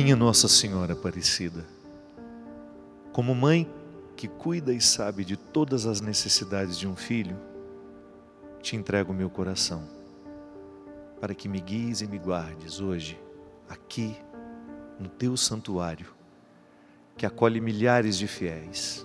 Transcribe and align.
Minha 0.00 0.14
Nossa 0.14 0.46
Senhora 0.46 0.92
Aparecida, 0.92 1.66
como 3.12 3.34
mãe 3.34 3.68
que 4.16 4.28
cuida 4.28 4.72
e 4.72 4.80
sabe 4.80 5.24
de 5.24 5.36
todas 5.36 5.86
as 5.86 6.00
necessidades 6.00 6.78
de 6.78 6.86
um 6.86 6.94
filho, 6.94 7.36
te 8.62 8.76
entrego 8.76 9.10
o 9.10 9.14
meu 9.14 9.28
coração, 9.28 9.82
para 11.20 11.34
que 11.34 11.48
me 11.48 11.58
guies 11.58 12.00
e 12.00 12.06
me 12.06 12.16
guardes 12.16 12.80
hoje, 12.80 13.20
aqui, 13.68 14.16
no 15.00 15.08
teu 15.08 15.36
santuário, 15.36 16.14
que 17.16 17.26
acolhe 17.26 17.60
milhares 17.60 18.16
de 18.16 18.28
fiéis. 18.28 19.04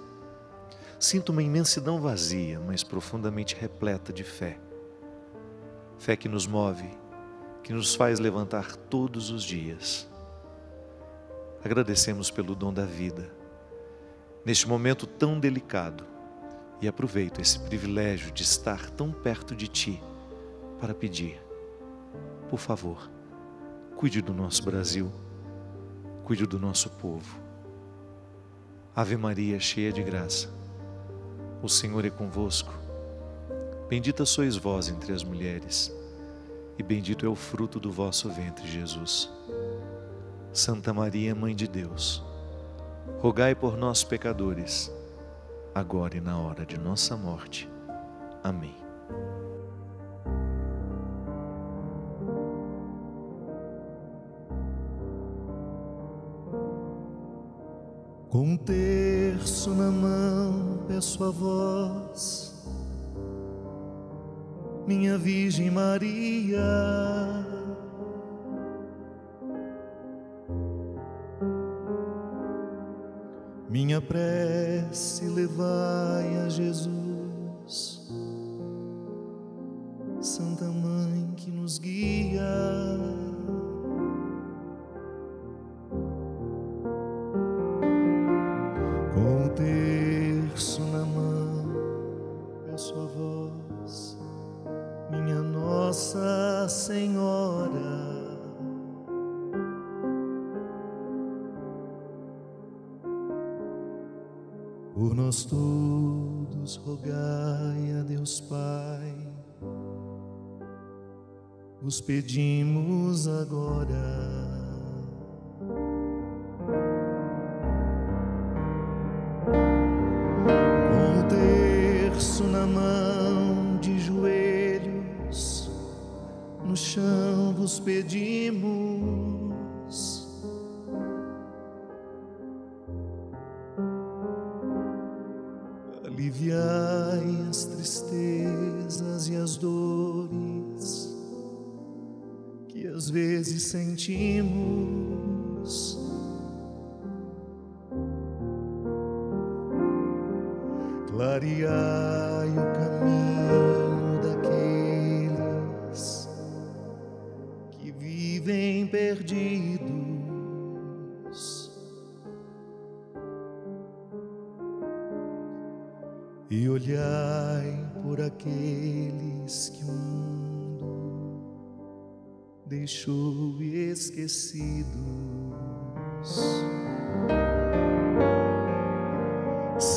Sinto 1.00 1.32
uma 1.32 1.42
imensidão 1.42 2.00
vazia, 2.00 2.60
mas 2.60 2.84
profundamente 2.84 3.56
repleta 3.56 4.14
de 4.14 4.24
fé. 4.24 4.60
Fé 5.98 6.16
que 6.16 6.30
nos 6.30 6.46
move, 6.46 6.88
que 7.64 7.74
nos 7.74 7.96
faz 7.96 8.20
levantar 8.20 8.76
todos 8.76 9.32
os 9.32 9.42
dias. 9.42 10.13
Agradecemos 11.64 12.30
pelo 12.30 12.56
dom 12.56 12.74
da 12.74 12.86
vida 12.86 13.32
neste 14.46 14.68
momento 14.68 15.08
tão 15.08 15.40
delicado 15.40 16.04
e 16.82 16.88
aproveito 16.88 17.40
esse 17.40 17.58
privilégio 17.60 18.32
de 18.32 18.44
estar 18.44 18.90
tão 18.90 19.12
perto 19.12 19.56
de 19.56 19.68
Ti 19.68 20.04
para 20.80 20.94
pedir, 20.94 21.42
por 22.50 22.60
favor, 22.60 23.10
cuide 23.96 24.22
do 24.22 24.34
nosso 24.34 24.64
Brasil, 24.64 25.10
cuide 26.26 26.46
do 26.46 26.60
nosso 26.60 26.90
povo. 26.90 27.40
Ave 28.94 29.16
Maria, 29.16 29.60
cheia 29.60 29.94
de 29.94 30.04
graça, 30.04 30.50
o 31.62 31.70
Senhor 31.70 32.04
é 32.04 32.10
convosco. 32.10 32.74
Bendita 33.88 34.26
sois 34.26 34.58
vós 34.58 34.90
entre 34.90 35.14
as 35.14 35.24
mulheres, 35.24 35.96
e 36.78 36.84
bendito 36.84 37.26
é 37.26 37.30
o 37.30 37.36
fruto 37.36 37.80
do 37.80 37.92
vosso 37.92 38.30
ventre, 38.30 38.68
Jesus. 38.68 39.32
Santa 40.54 40.94
Maria, 40.94 41.34
Mãe 41.34 41.56
de 41.56 41.68
Deus, 41.68 42.24
rogai 43.20 43.56
por 43.56 43.76
nós, 43.76 44.04
pecadores, 44.04 44.94
agora 45.74 46.16
e 46.16 46.22
na 46.22 46.38
hora 46.38 46.64
de 46.64 46.78
nossa 46.78 47.18
morte. 47.18 47.68
Amém. 48.44 48.76
Com 58.30 58.50
um 58.50 58.58
terço 58.58 59.72
na 59.72 59.90
mão, 59.90 60.84
peço 60.88 61.24
a 61.24 61.32
vós, 61.32 62.64
minha 64.86 65.18
Virgem 65.18 65.72
Maria 65.72 67.63
Minha 73.94 74.02
prece 74.02 75.24
levai 75.26 76.38
a 76.44 76.50
Jesus, 76.50 78.02
Santa 80.20 80.66
Mãe 80.66 81.32
que 81.38 81.52
nos 81.52 81.78
guia. 81.78 82.33
Pedimos 112.02 113.28
agora. 113.28 114.43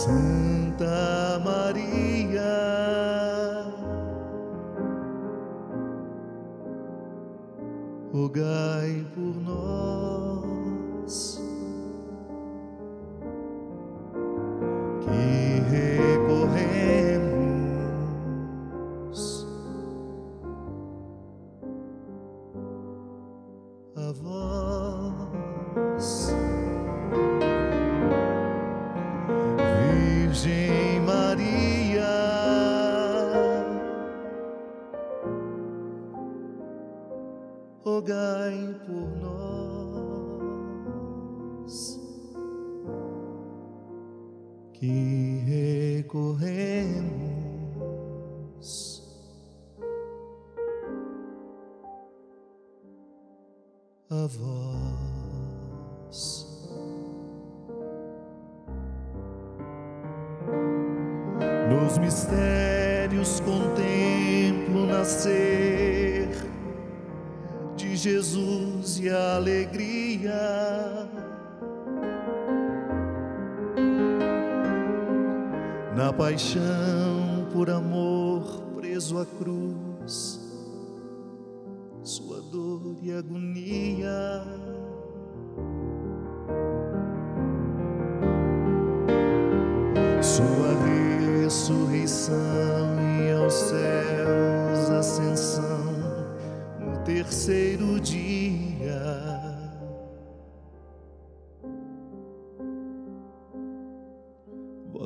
Santa 0.06 1.40
Maria, 1.44 2.44
rogai 8.12 9.04
por 9.12 9.34
nós. 9.42 10.05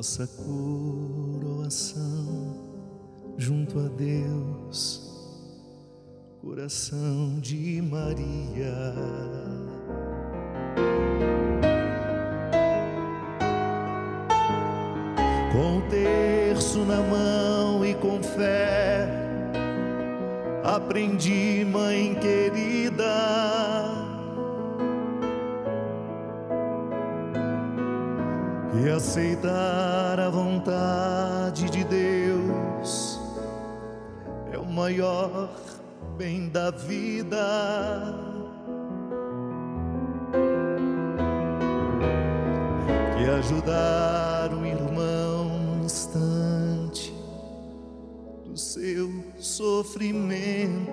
Nossa 0.01 0.25
coroação 0.25 1.99
junto 3.37 3.77
a 3.77 3.87
Deus, 3.87 4.99
coração 6.41 7.39
de 7.39 7.79
Maria. 7.83 8.95
Com 15.51 15.77
o 15.77 15.81
terço 15.87 16.79
na 16.79 17.03
mão 17.03 17.85
e 17.85 17.93
com 17.93 18.23
fé, 18.23 19.07
aprendi, 20.63 21.63
mãe 21.63 22.15
querida 22.15 22.90
aceitar 29.01 30.19
a 30.19 30.29
vontade 30.29 31.71
de 31.71 31.83
Deus 31.83 33.19
é 34.53 34.59
o 34.59 34.65
maior 34.65 35.49
bem 36.19 36.49
da 36.49 36.69
vida. 36.69 38.15
Que 43.17 43.25
ajudar 43.39 44.53
o 44.53 44.63
irmão 44.63 45.45
no 45.57 45.83
instante 45.83 47.11
do 48.45 48.55
seu 48.55 49.09
sofrimento. 49.39 50.90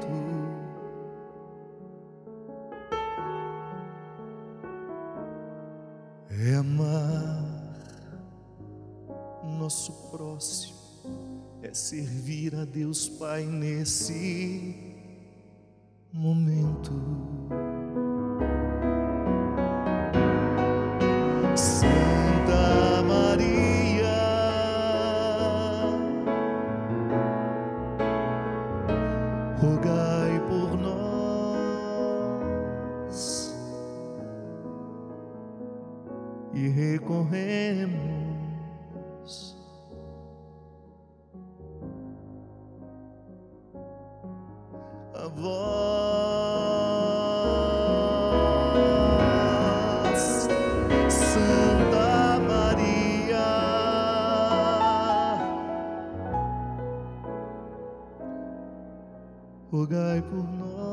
Nesse 14.08 14.37
Rogai 59.78 60.20
por 60.22 60.42
nós 60.42 60.87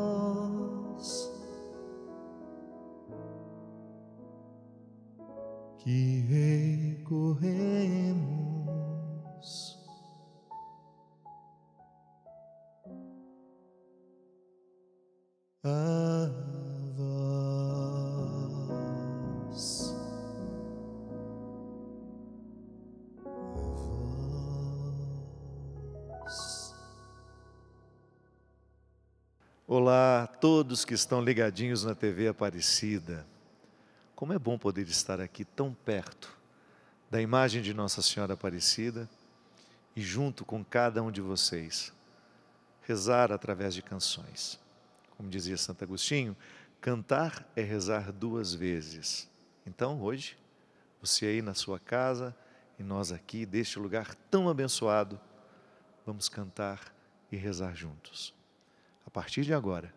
a 30.75 30.77
todos 30.77 30.83
que 30.83 30.93
estão 30.93 31.21
ligadinhos 31.21 31.85
na 31.85 31.95
TV 31.95 32.27
Aparecida. 32.27 33.25
Como 34.13 34.33
é 34.33 34.39
bom 34.39 34.57
poder 34.57 34.85
estar 34.89 35.21
aqui 35.21 35.45
tão 35.45 35.73
perto 35.73 36.37
da 37.09 37.21
imagem 37.21 37.61
de 37.61 37.73
Nossa 37.73 38.01
Senhora 38.01 38.33
Aparecida 38.33 39.09
e 39.95 40.01
junto 40.01 40.43
com 40.43 40.65
cada 40.65 41.01
um 41.01 41.09
de 41.09 41.21
vocês 41.21 41.93
rezar 42.81 43.31
através 43.31 43.73
de 43.73 43.81
canções. 43.81 44.59
Como 45.15 45.29
dizia 45.29 45.55
Santo 45.55 45.81
Agostinho, 45.85 46.35
cantar 46.81 47.49
é 47.55 47.61
rezar 47.61 48.11
duas 48.11 48.53
vezes. 48.53 49.29
Então, 49.65 50.01
hoje, 50.01 50.37
você 51.01 51.27
aí 51.27 51.41
na 51.41 51.53
sua 51.53 51.79
casa 51.79 52.35
e 52.77 52.83
nós 52.83 53.13
aqui, 53.13 53.45
deste 53.45 53.79
lugar 53.79 54.13
tão 54.29 54.49
abençoado, 54.49 55.17
vamos 56.05 56.27
cantar 56.27 56.93
e 57.31 57.37
rezar 57.37 57.73
juntos. 57.73 58.33
A 59.05 59.09
partir 59.09 59.43
de 59.43 59.53
agora, 59.53 59.93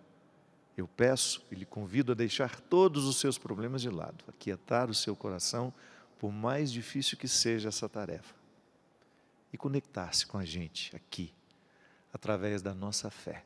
eu 0.81 0.87
peço 0.87 1.45
e 1.51 1.57
lhe 1.57 1.67
convido 1.67 2.13
a 2.13 2.15
deixar 2.15 2.61
todos 2.61 3.05
os 3.05 3.19
seus 3.19 3.37
problemas 3.37 3.83
de 3.83 3.91
lado, 3.91 4.25
aquietar 4.29 4.89
o 4.89 4.95
seu 4.95 5.17
coração, 5.17 5.75
por 6.21 6.31
mais 6.31 6.71
difícil 6.71 7.19
que 7.19 7.27
seja 7.27 7.69
essa 7.69 7.89
tarefa, 7.89 8.35
e 9.53 9.57
conectar-se 9.57 10.25
com 10.25 10.39
a 10.39 10.45
gente 10.45 10.95
aqui, 10.95 11.35
através 12.13 12.63
da 12.63 12.73
nossa 12.73 13.11
fé. 13.11 13.45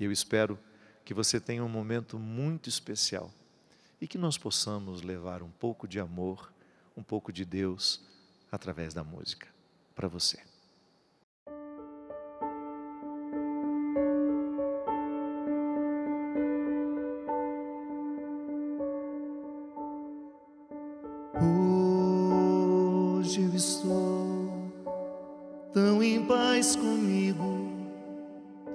E 0.00 0.04
eu 0.04 0.10
espero 0.10 0.58
que 1.04 1.14
você 1.14 1.38
tenha 1.38 1.64
um 1.64 1.68
momento 1.68 2.18
muito 2.18 2.68
especial 2.68 3.32
e 4.00 4.08
que 4.08 4.18
nós 4.18 4.36
possamos 4.36 5.02
levar 5.02 5.42
um 5.42 5.50
pouco 5.50 5.86
de 5.86 6.00
amor, 6.00 6.52
um 6.96 7.04
pouco 7.04 7.32
de 7.32 7.44
Deus 7.44 8.02
através 8.50 8.92
da 8.92 9.04
música 9.04 9.46
para 9.94 10.08
você. 10.08 10.55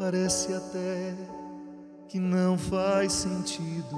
Parece 0.01 0.51
até 0.51 1.15
que 2.07 2.19
não 2.19 2.57
faz 2.57 3.13
sentido 3.13 3.95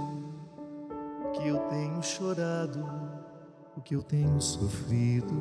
que 1.33 1.47
eu 1.47 1.59
tenho 1.69 2.03
chorado, 2.03 2.85
o 3.77 3.81
que 3.81 3.95
eu 3.95 4.03
tenho 4.03 4.41
sofrido. 4.41 5.33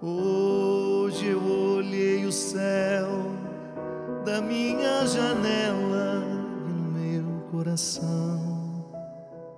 Hoje 0.00 1.26
eu 1.26 1.42
olhei 1.42 2.24
o 2.24 2.30
céu 2.30 3.08
da 4.24 4.40
minha 4.40 5.04
janela 5.04 6.22
e 6.68 6.72
no 6.72 6.92
meu 6.92 7.40
coração 7.50 8.88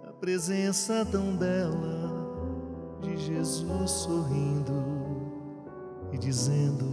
a 0.09 0.13
presença 0.15 1.05
tão 1.05 1.37
bela 1.37 2.99
de 3.03 3.15
Jesus 3.19 3.91
sorrindo 3.91 4.83
e 6.13 6.17
dizendo 6.17 6.90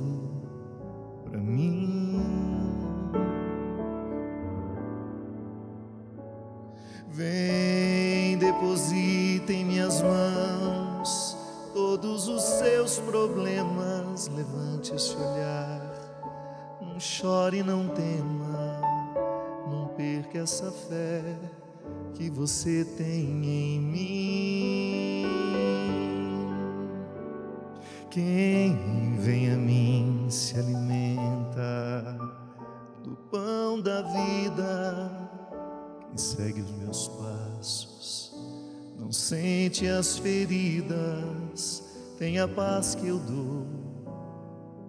sente 39.97 39.99
as 39.99 40.17
feridas, 40.17 41.83
tem 42.17 42.39
a 42.39 42.47
paz 42.47 42.95
que 42.95 43.07
eu 43.07 43.17
dou, 43.17 43.65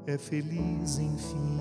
é 0.07 0.19
feliz 0.19 0.99
enfim. 0.99 1.59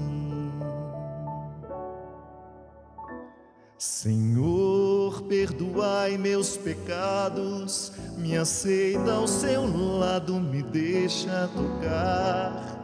Senhor, 3.77 5.21
perdoai 5.23 6.17
meus 6.17 6.57
pecados, 6.57 7.91
me 8.17 8.35
aceita 8.35 9.13
ao 9.13 9.27
seu 9.27 9.65
lado, 9.99 10.39
me 10.39 10.63
deixa 10.63 11.49
tocar 11.53 12.81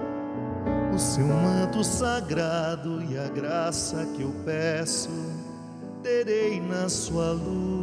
o 0.93 0.99
seu 0.99 1.25
manto 1.25 1.83
sagrado 1.83 3.03
e 3.03 3.17
a 3.17 3.27
graça 3.27 4.05
que 4.15 4.21
eu 4.21 4.31
peço, 4.45 5.09
terei 6.03 6.61
na 6.61 6.87
sua 6.87 7.31
luz. 7.31 7.82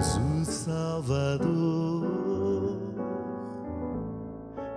Jesus 0.00 0.48
Salvador, 0.48 2.08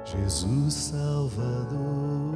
Jesus 0.04 0.74
Salvador. 0.74 2.34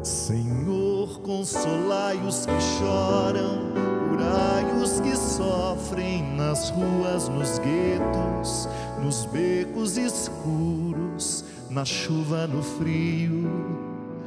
Senhor, 0.00 1.18
consolai 1.22 2.16
os 2.18 2.46
que 2.46 2.60
choram, 2.60 3.72
curai 4.10 4.64
os 4.80 5.00
que 5.00 5.16
sofrem 5.16 6.22
nas 6.36 6.70
ruas, 6.70 7.28
nos 7.28 7.58
guetos, 7.58 8.68
nos 9.02 9.24
becos 9.24 9.96
escuros, 9.96 11.44
na 11.68 11.84
chuva, 11.84 12.46
no 12.46 12.62
frio, 12.62 13.50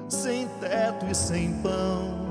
sem 0.10 0.46
teto 0.60 1.06
e 1.10 1.16
sem 1.16 1.54
pão. 1.62 2.25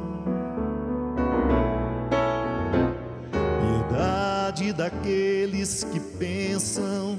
Piedade 4.64 4.72
daqueles 4.72 5.84
que 5.84 6.00
pensam 6.00 7.18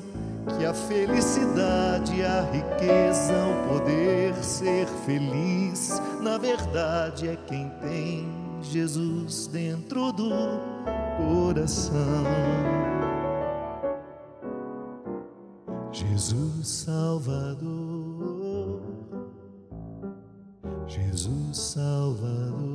que 0.58 0.66
a 0.66 0.74
felicidade, 0.74 2.24
a 2.24 2.42
riqueza, 2.42 3.34
o 3.34 3.68
poder 3.70 4.34
ser 4.44 4.88
feliz, 5.06 6.02
na 6.22 6.40
verdade 6.40 7.28
é 7.28 7.36
quem 7.36 7.70
tem 7.82 8.28
Jesus 8.62 9.46
dentro 9.48 10.12
do 10.12 10.32
coração. 11.18 12.24
Jesus 15.92 16.68
Salvador, 16.68 17.62
Jesus 20.88 21.58
Salvador, 21.58 22.75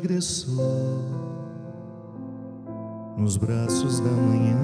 regressou 0.00 1.04
nos 3.18 3.36
braços 3.36 4.00
da 4.00 4.10
manhã. 4.10 4.56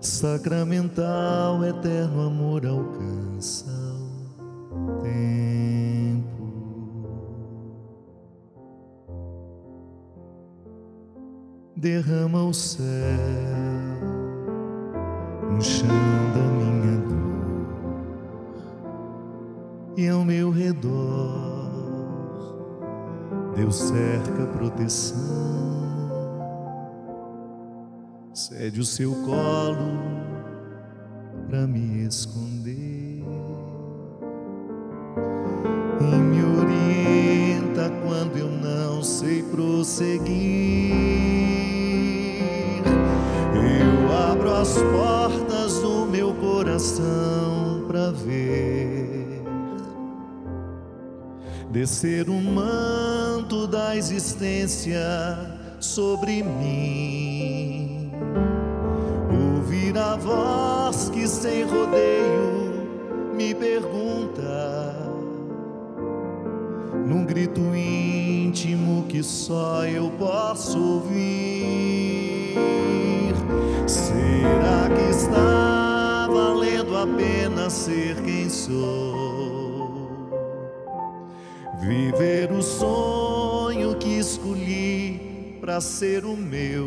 Sacramental, 0.00 1.64
eterno 1.64 2.26
amor 2.26 2.66
alcança 2.66 3.70
o 4.70 5.00
tempo. 5.02 5.22
derrama 11.74 12.44
o 12.44 12.54
céu 12.54 12.84
no 15.50 15.60
chão 15.60 15.88
da 16.32 16.42
minha 16.42 17.00
dor 17.08 17.32
e 19.96 20.08
ao 20.08 20.24
meu 20.24 20.52
redor 20.52 21.51
Deus 23.54 23.76
cerca 23.76 24.46
proteção. 24.46 25.18
Cede 28.32 28.80
o 28.80 28.84
seu 28.84 29.12
colo 29.24 29.98
para 31.48 31.66
me 31.66 32.06
esconder. 32.06 33.24
E 36.00 36.04
me 36.04 36.42
orienta 36.42 37.90
quando 38.02 38.38
eu 38.38 38.48
não 38.48 39.02
sei 39.02 39.42
prosseguir. 39.42 40.92
Abro 44.32 44.54
as 44.54 44.74
portas 44.74 45.78
do 45.80 46.06
meu 46.06 46.32
coração 46.34 47.84
para 47.86 48.10
ver 48.10 48.81
descer 51.82 52.30
o 52.30 52.40
manto 52.40 53.66
da 53.66 53.96
existência 53.96 55.00
sobre 55.80 56.40
mim, 56.40 58.12
ouvir 59.56 59.98
a 59.98 60.14
voz 60.14 61.10
que 61.10 61.26
sem 61.26 61.64
rodeio 61.64 62.86
me 63.34 63.52
pergunta, 63.52 64.94
num 67.04 67.24
grito 67.24 67.60
íntimo 67.74 69.04
que 69.08 69.20
só 69.20 69.84
eu 69.84 70.08
posso 70.16 70.78
ouvir. 70.78 72.54
Será 73.88 74.88
que 74.94 75.10
está 75.10 76.28
valendo 76.32 76.96
a 76.96 77.08
pena 77.08 77.68
ser 77.68 78.22
quem 78.22 78.48
sou? 78.48 79.31
para 85.72 85.80
ser 85.80 86.26
o 86.26 86.36
meu. 86.36 86.86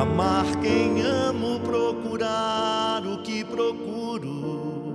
Amar 0.00 0.44
quem 0.62 1.02
amo, 1.02 1.58
procurar 1.58 3.02
o 3.04 3.22
que 3.24 3.42
procuro, 3.42 4.94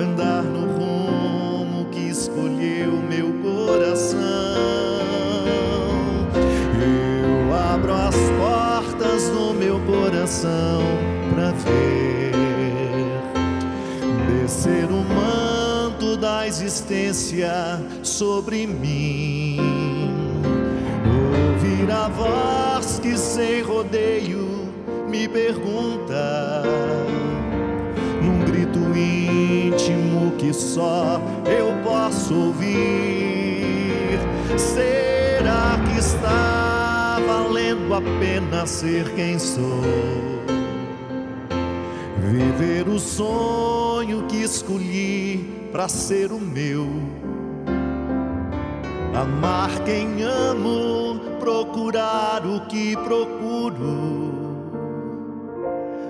andar 0.00 0.44
no 0.44 0.66
rumo 0.72 1.90
que 1.90 2.10
escolheu 2.10 2.92
meu 2.92 3.32
coração. 3.42 4.20
Eu 6.80 7.52
abro 7.72 7.92
as 7.92 8.14
portas 8.38 9.30
do 9.30 9.52
meu 9.52 9.80
coração 9.80 10.80
para 11.34 11.50
ver 11.50 12.34
descer 14.44 14.84
o 14.84 15.02
mar 15.12 15.17
existência 16.48 17.52
sobre 18.02 18.66
mim. 18.66 19.58
Ouvir 21.52 21.90
a 21.90 22.08
voz 22.08 22.98
que 23.00 23.18
sem 23.18 23.60
rodeio 23.60 24.48
me 25.06 25.28
pergunta, 25.28 26.62
num 28.22 28.44
grito 28.46 28.78
íntimo 28.96 30.32
que 30.38 30.54
só 30.54 31.20
eu 31.44 31.70
posso 31.84 32.34
ouvir. 32.34 34.18
Será 34.56 35.78
que 35.86 35.98
está 35.98 37.20
valendo 37.26 37.94
a 37.94 38.00
pena 38.18 38.66
ser 38.66 39.12
quem 39.14 39.38
sou? 39.38 39.82
Viver 42.22 42.88
o 42.88 42.98
sonho 42.98 43.77
que 44.28 44.36
escolhi 44.36 45.68
para 45.72 45.88
ser 45.88 46.30
o 46.30 46.38
meu. 46.38 46.86
Amar 49.12 49.82
quem 49.84 50.22
amo, 50.22 51.18
procurar 51.40 52.46
o 52.46 52.66
que 52.66 52.96
procuro. 52.96 54.28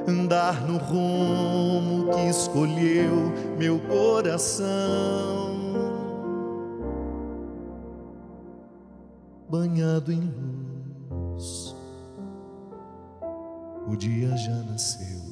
Andar 0.07 0.61
no 0.67 0.77
rumo 0.77 2.13
que 2.13 2.29
escolheu 2.29 3.33
meu 3.59 3.79
coração. 3.79 4.67
Banhado 9.49 10.13
em 10.13 10.31
luz, 11.11 11.75
o 13.87 13.97
dia 13.97 14.37
já 14.37 14.57
nasceu. 14.71 15.28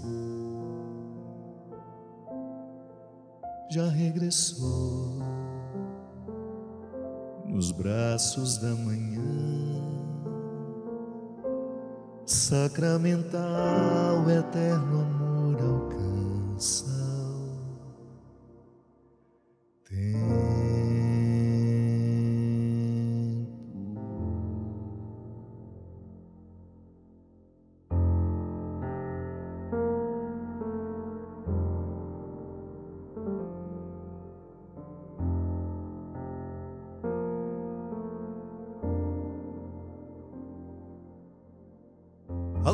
Já 3.68 3.88
regressou 3.88 5.18
nos 7.44 7.72
braços 7.72 8.58
da 8.58 8.74
manhã, 8.74 9.20
sacramental, 12.24 14.30
eterno 14.30 15.00
amor 15.00 15.60
alcança. 15.60 16.96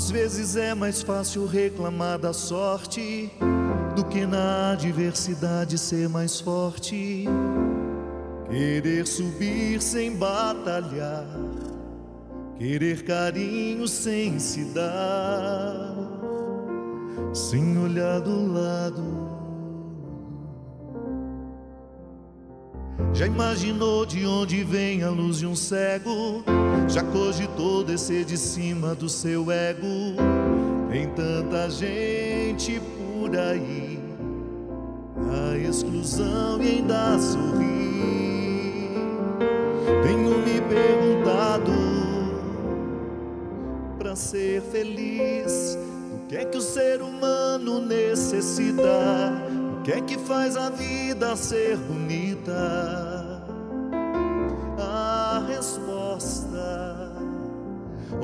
Às 0.02 0.10
vezes 0.10 0.56
é 0.56 0.74
mais 0.74 1.00
fácil 1.00 1.46
reclamar 1.46 2.18
da 2.18 2.32
sorte 2.32 3.30
do 3.94 4.04
que 4.04 4.26
na 4.26 4.72
adversidade 4.72 5.78
ser 5.78 6.08
mais 6.08 6.40
forte. 6.40 7.24
Querer 8.50 9.06
subir 9.06 9.80
sem 9.80 10.16
batalhar, 10.16 11.24
querer 12.58 13.04
carinho 13.04 13.86
sem 13.86 14.40
se 14.40 14.64
dar, 14.74 15.94
sem 17.32 17.78
olhar 17.78 18.20
do 18.20 18.52
lado. 18.52 19.04
Já 23.14 23.28
imaginou 23.28 24.04
de 24.04 24.26
onde 24.26 24.64
vem 24.64 25.04
a 25.04 25.10
luz 25.10 25.38
de 25.38 25.46
um 25.46 25.54
cego? 25.54 26.42
Já 26.88 27.02
cogitou 27.02 27.82
descer 27.82 28.24
de 28.24 28.36
cima 28.36 28.94
do 28.94 29.08
seu 29.08 29.50
ego? 29.50 30.16
Tem 30.90 31.08
tanta 31.08 31.70
gente 31.70 32.80
por 32.80 33.34
aí, 33.36 33.98
na 35.16 35.56
exclusão 35.56 36.62
e 36.62 36.68
ainda 36.68 37.18
sorrir. 37.18 37.72
Tenho 40.02 40.38
me 40.38 40.60
perguntado 40.60 41.72
para 43.98 44.14
ser 44.14 44.60
feliz. 44.60 45.78
O 46.12 46.26
que 46.28 46.36
é 46.36 46.44
que 46.44 46.58
o 46.58 46.62
ser 46.62 47.00
humano 47.00 47.80
necessita? 47.80 48.82
O 49.78 49.82
que 49.82 49.92
é 49.92 50.00
que 50.00 50.18
faz 50.18 50.56
a 50.56 50.68
vida 50.68 51.34
ser 51.36 51.76
bonita? 51.78 53.01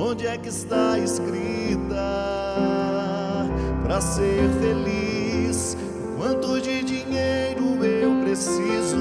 Onde 0.01 0.29
é 0.29 0.39
que 0.39 0.49
está 0.49 0.97
escrita 0.97 1.97
para 3.83 4.01
ser 4.01 4.49
feliz? 4.61 5.77
Quanto 6.17 6.61
de 6.61 6.85
dinheiro 6.85 7.85
eu 7.85 8.23
preciso? 8.23 8.97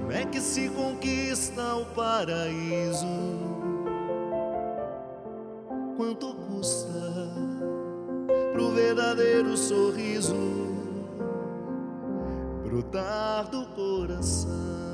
Como 0.00 0.12
é 0.12 0.26
que 0.26 0.38
se 0.38 0.68
conquista 0.68 1.76
o 1.76 1.86
paraíso? 1.86 3.06
Quanto 5.96 6.34
custa 6.34 7.32
pro 8.52 8.70
verdadeiro 8.72 9.56
sorriso 9.56 10.36
brotar 12.66 13.48
do 13.48 13.64
coração? 13.68 14.87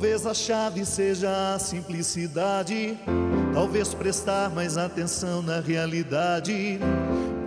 Talvez 0.00 0.24
a 0.24 0.32
chave 0.32 0.86
seja 0.86 1.54
a 1.54 1.58
simplicidade, 1.58 2.98
talvez 3.52 3.92
prestar 3.92 4.48
mais 4.48 4.78
atenção 4.78 5.42
na 5.42 5.60
realidade, 5.60 6.80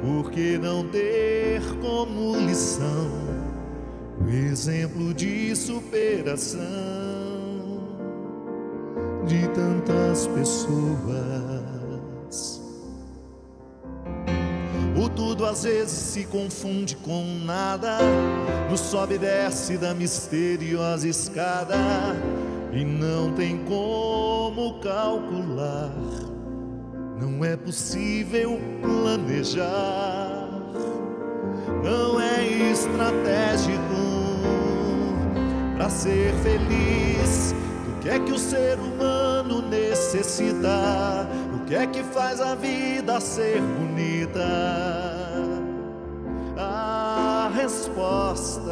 porque 0.04 0.60
não 0.60 0.88
ter 0.88 1.64
como 1.82 2.38
lição? 2.38 3.10
O 4.24 4.30
exemplo 4.30 5.16
de 5.16 5.56
superação 5.56 6.62
de 9.26 9.48
tantas 9.48 10.28
pessoas. 10.28 11.02
O 14.96 15.10
tudo 15.10 15.44
às 15.44 15.64
vezes 15.64 15.90
se 15.90 16.26
confunde 16.26 16.98
com 16.98 17.26
nada, 17.44 17.98
no 18.70 18.78
sobe 18.78 19.16
e 19.16 19.18
desce 19.18 19.76
da 19.76 19.96
misteriosa 19.96 21.08
escada 21.08 21.76
e 22.76 22.84
não 22.84 23.32
tem 23.34 23.64
como 23.66 24.80
calcular. 24.80 25.94
Não 27.20 27.46
é 27.46 27.56
possível 27.56 28.60
planejar, 28.82 30.50
não 31.84 32.20
é 32.20 32.44
estratégico 32.72 33.80
para 35.76 35.90
ser 35.90 36.34
feliz. 36.36 37.54
O 37.88 38.00
que 38.02 38.10
é 38.10 38.20
que 38.20 38.32
o 38.32 38.38
ser 38.38 38.78
humano 38.80 39.62
necessita? 39.62 41.28
O 41.56 41.66
que 41.66 41.76
é 41.76 41.88
que 41.88 42.04
faz 42.04 42.42
a 42.42 42.56
vida 42.56 43.20
ser 43.22 43.62
bonita? 43.62 44.44
A 46.58 47.52
resposta, 47.56 48.72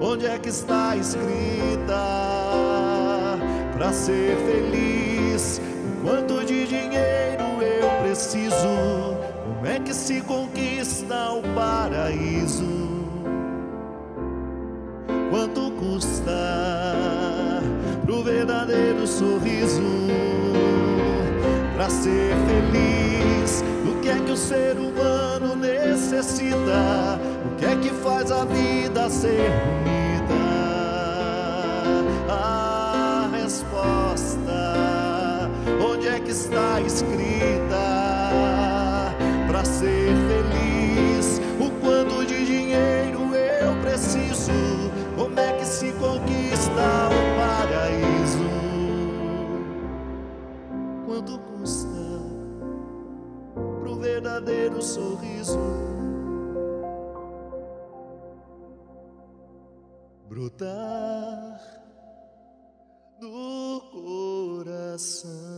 onde 0.00 0.26
é 0.26 0.38
que 0.38 0.48
está 0.48 0.96
escrita? 0.96 2.40
para 3.80 3.94
ser 3.94 4.36
feliz. 4.44 5.58
Quanto 6.02 6.44
de 6.44 6.66
dinheiro 6.66 7.62
eu 7.62 8.02
preciso? 8.02 9.16
Como 9.42 9.66
é 9.66 9.80
que 9.80 9.94
se 9.94 10.20
conquista 10.20 11.32
o 11.32 11.42
paraíso? 11.54 12.90
Quanto 15.30 15.70
custa 15.72 17.62
pro 18.04 18.22
verdadeiro 18.22 19.06
sorriso? 19.06 19.82
Para 21.74 21.88
ser 21.88 22.34
feliz, 22.46 23.64
o 23.90 23.98
que 24.02 24.10
é 24.10 24.16
que 24.16 24.32
o 24.32 24.36
ser 24.36 24.76
humano 24.76 25.56
necessita? 25.56 27.18
que 27.60 27.66
é 27.66 27.76
que 27.76 27.90
faz 27.90 28.32
a 28.32 28.46
vida 28.46 29.10
ser 29.10 29.50
unida? 29.76 30.34
A 32.26 33.28
resposta, 33.32 35.50
onde 35.86 36.08
é 36.08 36.18
que 36.20 36.30
está 36.30 36.80
escrita? 36.80 37.76
Para 39.46 39.62
ser 39.62 40.14
feliz, 40.30 41.38
o 41.60 41.70
quanto 41.82 42.24
de 42.24 42.46
dinheiro 42.46 43.34
eu 43.34 43.74
preciso? 43.82 44.52
Como 45.14 45.38
é 45.38 45.52
que 45.52 45.66
se 45.66 45.92
conquista 45.92 47.10
o 47.10 47.36
paraíso? 47.38 48.48
Quanto 51.04 51.38
custa 51.40 51.90
pro 53.82 53.96
verdadeiro 53.96 54.80
sorriso? 54.80 55.99
Brotar 60.56 61.60
do 63.20 63.80
coração. 64.64 65.49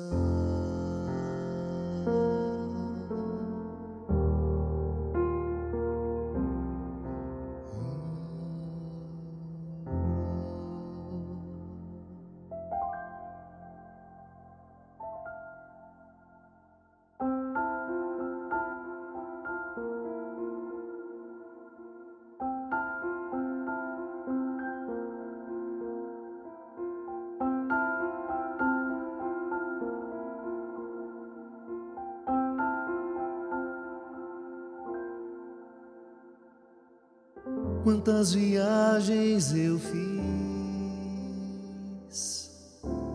Quantas 38.12 38.34
viagens 38.34 39.54
eu 39.54 39.78
fiz 39.78 40.20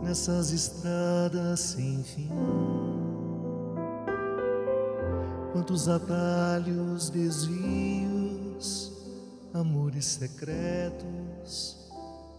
nessas 0.02 0.52
estradas 0.52 1.60
sem 1.60 2.02
fim. 2.02 2.32
Quantos 5.54 5.88
atalhos, 5.88 7.12
desvios, 7.12 8.92
amores 9.54 10.04
secretos 10.04 11.78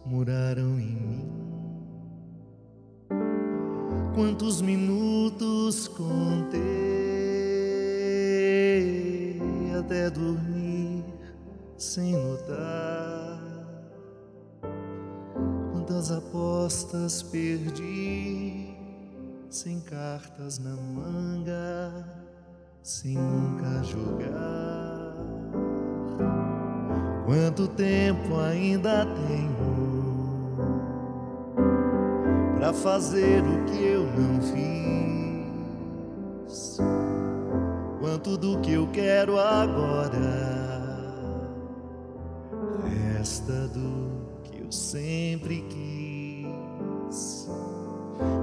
moraram 0.04 0.80
em 0.80 0.96
mim. 0.96 1.30
Quantos 4.16 4.60
minutos 4.60 5.86
contei 5.86 6.27
apostas 16.78 17.22
perdi 17.24 18.72
sem 19.50 19.80
cartas 19.80 20.60
na 20.60 20.76
manga, 20.76 22.04
sem 22.82 23.16
nunca 23.16 23.82
jogar. 23.82 25.16
Quanto 27.26 27.66
tempo 27.68 28.38
ainda 28.38 29.04
tenho 29.06 29.58
para 32.56 32.72
fazer 32.72 33.42
o 33.42 33.64
que 33.64 33.82
eu 33.82 34.06
não 34.06 34.40
fiz? 36.46 36.78
Quanto 38.00 38.38
do 38.38 38.60
que 38.60 38.74
eu 38.74 38.86
quero 38.92 39.36
agora? 39.38 40.58
resta 43.18 43.66
do 43.68 44.40
que 44.44 44.60
eu 44.60 44.70
sempre 44.70 45.62
quis. 45.68 45.97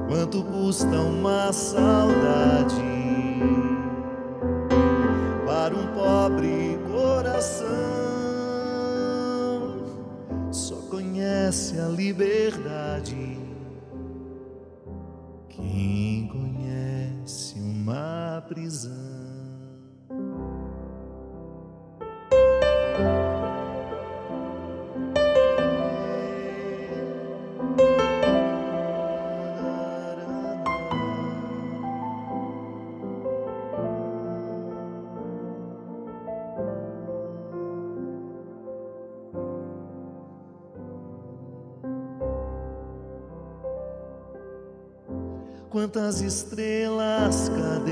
Quanto 0.08 0.44
custa 0.44 1.00
uma 1.00 1.52
saudade 1.52 2.76
para 5.46 5.76
um 5.76 5.88
pobre 5.94 6.80
coração? 6.92 7.66
Só 10.52 10.76
conhece 10.90 11.80
a 11.80 11.88
liberdade 11.88 13.40
quem 15.50 16.28
conhece 16.28 17.60
uma 17.60 18.44
prisão. 18.48 19.05
Quantas 45.96 46.20
estrelas 46.20 47.48
cadentes 47.48 47.88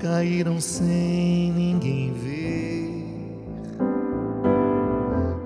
caíram 0.00 0.60
sem 0.60 1.50
ninguém 1.50 2.12
ver, 2.12 3.74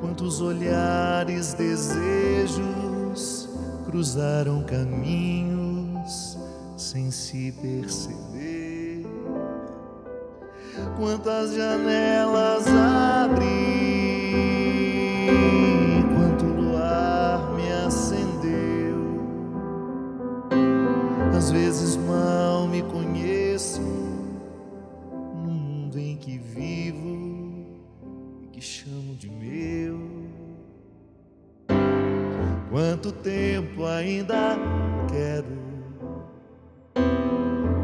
quantos 0.02 0.42
olhares, 0.42 1.54
desejos 1.54 3.48
cruzaram 3.86 4.62
caminhos 4.64 6.36
sem 6.76 7.10
se 7.10 7.50
perceber, 7.52 9.06
quantas 10.98 11.54
janelas 11.54 12.66
Quanto 32.78 33.10
tempo 33.10 33.84
ainda 33.84 34.56
quero 35.10 35.58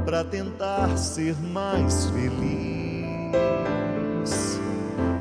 para 0.05 0.23
tentar 0.23 0.97
ser 0.97 1.35
mais 1.53 2.07
feliz? 2.11 3.51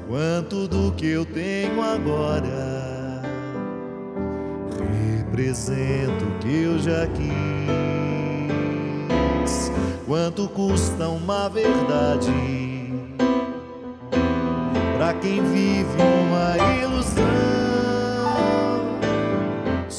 Quanto 0.07 0.67
do 0.67 0.91
que 0.91 1.07
eu 1.07 1.25
tenho 1.25 1.81
agora 1.81 3.23
representa 5.17 6.23
o 6.23 6.37
que 6.37 6.65
eu 6.65 6.77
já 6.77 7.07
quis? 7.07 7.31
Quanto 10.05 10.47
custa 10.49 11.09
uma 11.09 11.49
verdade 11.49 12.31
para 14.99 15.15
quem 15.15 15.43
vive 15.45 15.97
uma 15.99 16.59
ilusão? 16.79 17.52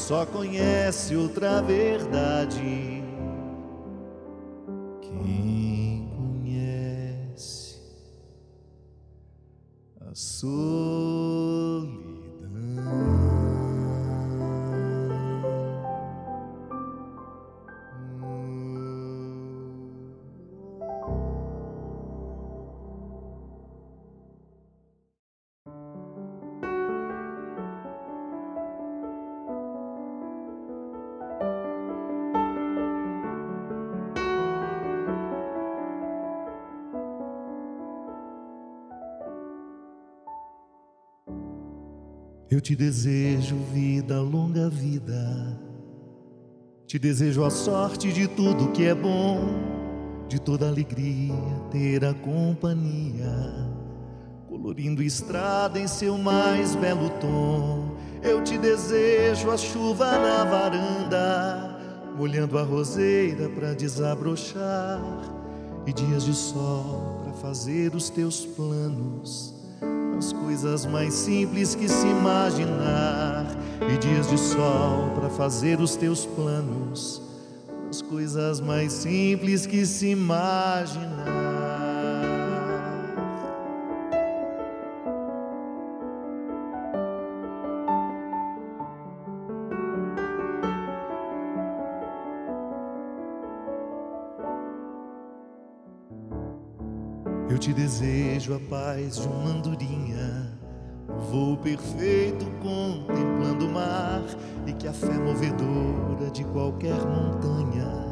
Só 0.07 0.23
conhece 0.23 1.15
outra 1.15 1.63
verdade 1.63 3.03
quem 5.01 6.07
conhece 6.15 7.81
a 9.99 10.13
solidão. 10.13 10.74
Te 42.65 42.75
desejo 42.75 43.57
vida, 43.71 44.19
longa 44.19 44.67
vida. 44.67 45.55
Te 46.87 46.97
desejo 46.97 47.43
a 47.43 47.51
sorte 47.51 48.11
de 48.11 48.27
tudo 48.27 48.71
que 48.71 48.85
é 48.85 48.95
bom, 48.95 50.25
de 50.27 50.41
toda 50.41 50.67
alegria 50.67 51.35
ter 51.69 52.03
a 52.03 52.11
companhia, 52.11 53.29
colorindo 54.49 55.03
estrada 55.03 55.79
em 55.79 55.87
seu 55.87 56.17
mais 56.17 56.73
belo 56.75 57.11
tom. 57.21 57.97
Eu 58.23 58.43
te 58.43 58.57
desejo 58.57 59.51
a 59.51 59.57
chuva 59.57 60.17
na 60.17 60.43
varanda, 60.45 61.79
molhando 62.17 62.57
a 62.57 62.63
roseira 62.63 63.47
para 63.47 63.75
desabrochar, 63.75 64.99
e 65.85 65.93
dias 65.93 66.23
de 66.23 66.33
sol 66.33 67.21
para 67.23 67.33
fazer 67.33 67.93
os 67.93 68.09
teus 68.09 68.43
planos, 68.43 69.54
as 70.17 70.31
coisas 70.33 70.85
mais 70.85 71.13
simples 71.13 71.75
que 71.75 71.87
se 71.87 72.07
imaginar, 72.07 73.45
e 73.81 73.97
dias 73.97 74.29
de 74.29 74.37
sol 74.37 75.11
para 75.15 75.29
fazer 75.29 75.79
os 75.79 75.95
teus 75.95 76.25
planos, 76.25 77.21
as 77.89 78.01
coisas 78.01 78.59
mais 78.59 78.91
simples 78.91 79.65
que 79.65 79.85
se 79.85 80.07
imaginar. 80.07 81.44
Te 97.65 97.73
desejo 97.73 98.53
a 98.53 98.59
paz 98.69 99.19
de 99.19 99.27
uma 99.27 99.49
andorinha, 99.49 100.51
um 101.09 101.19
voo 101.31 101.57
perfeito 101.57 102.45
contemplando 102.61 103.65
o 103.65 103.73
mar 103.73 104.21
e 104.67 104.73
que 104.73 104.87
a 104.87 104.93
fé 104.93 105.13
movedora 105.13 106.29
de 106.31 106.43
qualquer 106.43 106.93
montanha 106.93 108.05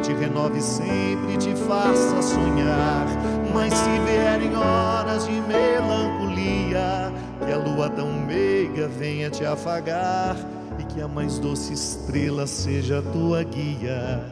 te 0.00 0.12
renove 0.12 0.60
sempre 0.60 1.34
e 1.34 1.36
te 1.36 1.52
faça 1.66 2.22
sonhar. 2.22 3.08
Mas 3.52 3.74
se 3.74 3.90
vierem 4.06 4.54
horas 4.54 5.26
de 5.26 5.32
melancolia, 5.32 7.12
que 7.44 7.52
a 7.52 7.56
lua 7.56 7.90
tão 7.90 8.12
meiga 8.12 8.86
venha 8.86 9.28
te 9.30 9.44
afagar 9.44 10.36
e 10.78 10.84
que 10.84 11.00
a 11.00 11.08
mais 11.08 11.40
doce 11.40 11.72
estrela 11.72 12.46
seja 12.46 13.02
tua 13.02 13.42
guia, 13.42 14.22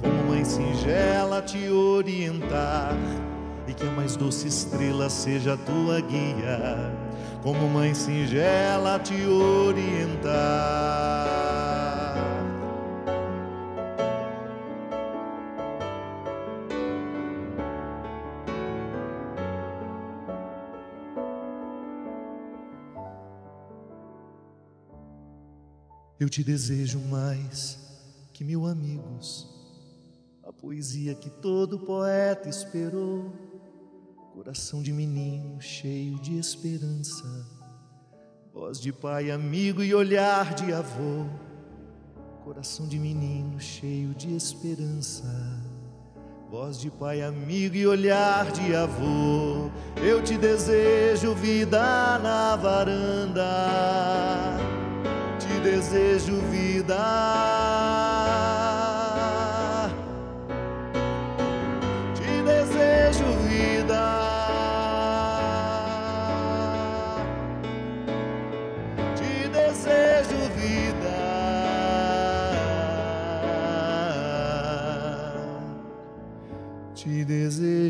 como 0.00 0.30
mãe 0.30 0.44
singela 0.44 1.42
te 1.42 1.68
orientar 1.68 2.94
e 3.70 3.74
que 3.74 3.86
a 3.86 3.90
mais 3.92 4.16
doce 4.16 4.48
estrela 4.48 5.08
seja 5.08 5.54
a 5.54 5.56
tua 5.56 6.00
guia, 6.00 6.92
como 7.40 7.68
mãe 7.68 7.94
singela 7.94 8.98
te 8.98 9.24
orientar. 9.24 10.90
Eu 26.18 26.28
te 26.28 26.42
desejo 26.42 26.98
mais 27.08 27.78
que 28.32 28.42
mil 28.42 28.66
amigos, 28.66 29.48
a 30.42 30.52
poesia 30.52 31.14
que 31.14 31.30
todo 31.30 31.78
poeta 31.78 32.48
esperou 32.48 33.49
coração 34.34 34.80
de 34.80 34.92
menino 34.92 35.60
cheio 35.60 36.18
de 36.20 36.38
esperança, 36.38 37.24
voz 38.54 38.80
de 38.80 38.92
pai 38.92 39.30
amigo 39.30 39.82
e 39.82 39.92
olhar 39.92 40.54
de 40.54 40.72
avô, 40.72 41.26
coração 42.44 42.86
de 42.86 42.98
menino 42.98 43.58
cheio 43.58 44.14
de 44.14 44.34
esperança, 44.34 45.26
voz 46.48 46.78
de 46.78 46.90
pai 46.90 47.22
amigo 47.22 47.74
e 47.74 47.86
olhar 47.86 48.50
de 48.52 48.74
avô. 48.74 49.68
Eu 49.96 50.22
te 50.22 50.38
desejo 50.38 51.34
vida 51.34 52.18
na 52.20 52.54
varanda, 52.54 53.46
te 55.40 55.60
desejo 55.60 56.40
vida 56.50 57.49
desejo 77.30 77.89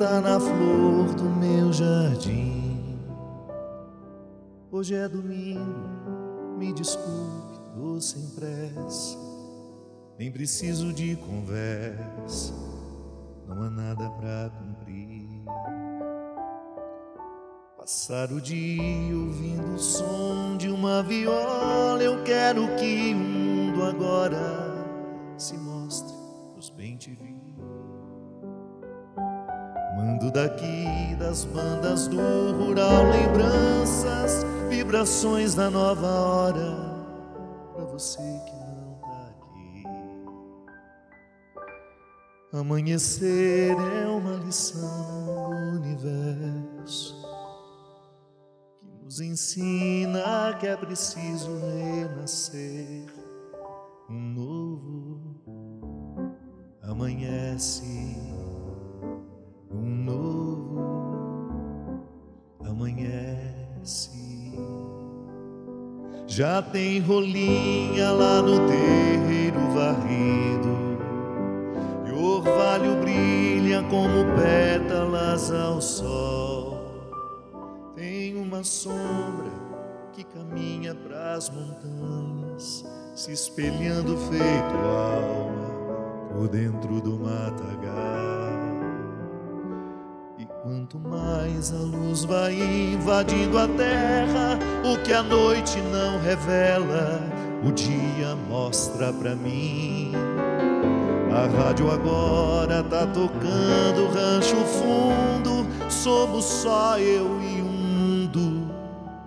menina 0.00 0.08
tá 0.08 0.20
na 0.20 0.40
flor 0.40 1.14
do 1.14 1.24
meu 1.24 1.72
jardim. 1.72 2.98
Hoje 4.70 4.94
é 4.94 5.08
domingo, 5.08 6.56
me 6.58 6.72
desculpe, 6.72 7.60
tô 7.74 8.00
sem 8.00 8.26
pressa. 8.30 9.18
Nem 10.18 10.32
preciso 10.32 10.92
de 10.92 11.16
conversa, 11.16 12.54
não 13.46 13.62
há 13.62 13.70
nada 13.70 14.08
pra 14.10 14.50
cumprir. 14.50 15.44
Passar 17.76 18.30
o 18.30 18.40
dia 18.40 19.16
ouvindo 19.16 19.74
o 19.74 19.78
som 19.78 20.56
de 20.56 20.68
uma 20.68 21.02
viola, 21.02 22.02
eu 22.02 22.22
quero 22.24 22.76
que 22.76 23.14
o 23.14 23.16
mundo 23.16 23.82
agora 23.82 24.84
se 25.36 25.56
mostre 25.56 26.14
pros 26.52 26.70
bem 26.70 26.96
te 26.96 27.10
vi. 27.10 27.40
Mando 30.00 30.30
daqui 30.30 31.14
das 31.18 31.44
bandas 31.44 32.08
do 32.08 32.16
rural 32.52 33.04
lembranças, 33.10 34.44
vibrações 34.70 35.54
da 35.54 35.68
nova 35.70 36.06
hora 36.06 36.74
pra 37.74 37.84
você 37.84 38.16
que 38.18 38.56
não 38.80 38.94
tá 39.02 39.28
aqui. 39.28 39.84
Amanhecer 42.52 43.76
é 43.76 44.06
uma 44.06 44.36
lição 44.44 45.50
do 45.50 45.76
universo 45.76 47.20
nos 49.10 49.20
ensina 49.20 50.56
que 50.60 50.68
é 50.68 50.76
preciso 50.76 51.50
renascer. 51.58 53.12
Um 54.08 54.20
novo 54.34 55.20
amanhece, 56.80 57.84
Já 66.30 66.62
tem 66.62 67.00
rolinha 67.00 68.10
lá 68.12 68.40
no 68.40 68.66
terreiro 68.66 69.60
varrido, 69.74 70.98
e 72.06 72.10
o 72.12 72.36
orvalho 72.36 72.96
brilha 73.02 73.82
como 73.90 74.24
pétalas 74.40 75.52
ao 75.52 75.82
sol 75.82 76.70
uma 78.60 78.64
sombra 78.64 79.50
que 80.12 80.22
caminha 80.22 80.94
pras 80.94 81.48
montanhas, 81.48 82.84
se 83.14 83.32
espelhando 83.32 84.18
feito 84.28 84.76
alma 84.84 86.28
por 86.30 86.48
dentro 86.48 87.00
do 87.00 87.18
matagal. 87.18 88.29
Quanto 90.90 91.08
mais 91.08 91.72
a 91.72 91.76
luz 91.76 92.24
vai 92.24 92.52
invadindo 92.94 93.56
a 93.58 93.68
terra, 93.68 94.58
o 94.84 95.00
que 95.04 95.12
a 95.12 95.22
noite 95.22 95.80
não 95.82 96.20
revela, 96.20 97.20
o 97.64 97.70
dia 97.70 98.34
mostra 98.48 99.12
pra 99.12 99.36
mim. 99.36 100.10
A 101.32 101.46
rádio 101.46 101.92
agora 101.92 102.82
tá 102.82 103.06
tocando 103.06 104.08
rancho 104.12 104.56
fundo, 104.56 105.64
somos 105.88 106.44
só 106.44 106.98
eu 106.98 107.40
e 107.40 107.60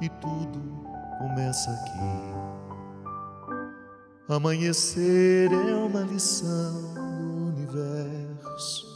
e 0.01 0.09
tudo 0.19 0.61
começa 1.17 1.71
aqui. 1.71 2.33
Amanhecer 4.27 5.49
é 5.49 5.75
uma 5.75 6.01
lição 6.01 6.93
do 6.93 7.55
universo 7.55 8.92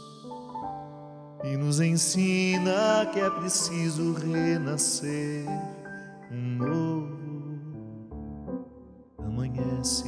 e 1.50 1.56
nos 1.56 1.80
ensina 1.80 3.06
que 3.10 3.18
é 3.18 3.30
preciso 3.30 4.12
renascer. 4.12 5.46
um 6.30 6.58
novo 6.58 7.56
amanhece, 9.16 10.04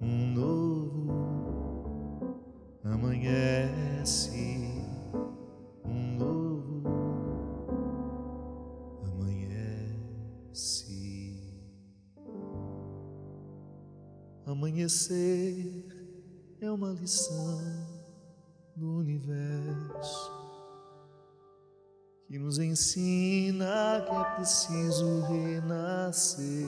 um 0.00 0.32
novo 0.34 1.10
amanhece, 2.84 4.70
um 5.84 6.16
novo 6.16 6.84
amanhece. 9.04 10.54
Amanhecer 14.46 15.88
é 16.60 16.70
uma 16.70 16.90
lição 16.90 17.53
que 22.34 22.38
nos 22.40 22.58
ensina 22.58 24.04
que 24.04 24.12
é 24.12 24.24
preciso 24.34 25.20
renascer. 25.28 26.66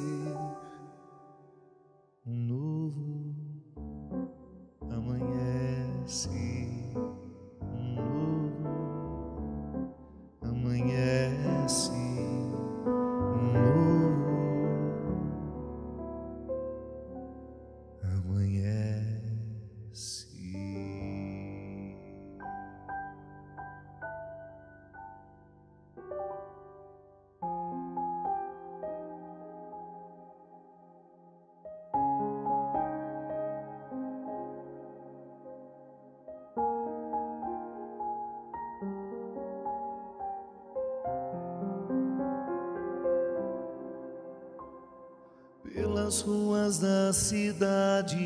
Cidade, 47.26 48.16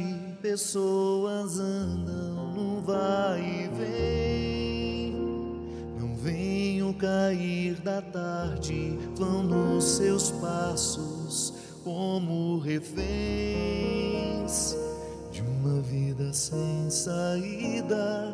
pessoas 0.42 1.58
andam 1.58 2.52
no 2.52 2.82
vai 2.82 3.40
e 3.40 3.68
vem. 3.68 5.14
Não 5.98 6.14
venham 6.16 6.92
cair 6.92 7.76
da 7.76 8.02
tarde, 8.02 8.98
vão 9.16 9.42
nos 9.42 9.84
seus 9.96 10.30
passos 10.32 11.54
como 11.82 12.58
reféns 12.58 13.06
de 15.32 15.40
uma 15.40 15.80
vida 15.80 16.30
sem 16.34 16.90
saída, 16.90 18.29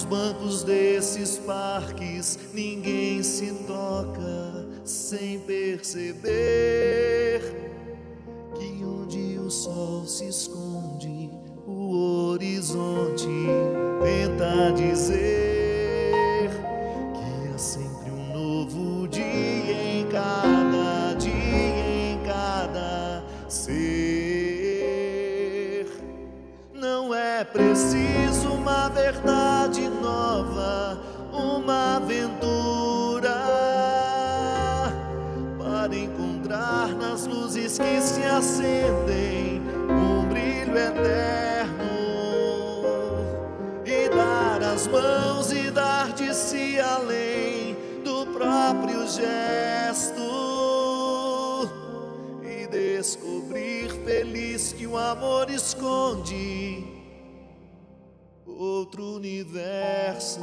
pelos 0.00 0.04
bancos 0.04 0.62
desses 0.64 1.38
parques, 1.38 2.38
ninguém 2.52 3.22
se 3.22 3.52
toca 3.66 4.68
sem 4.84 5.40
perceber 5.40 6.20
que 8.54 8.84
onde 8.84 9.38
o 9.38 9.50
sol 9.50 10.06
se 10.06 10.28
esconde, 10.28 11.19
outro 58.90 59.16
universo. 59.16 60.40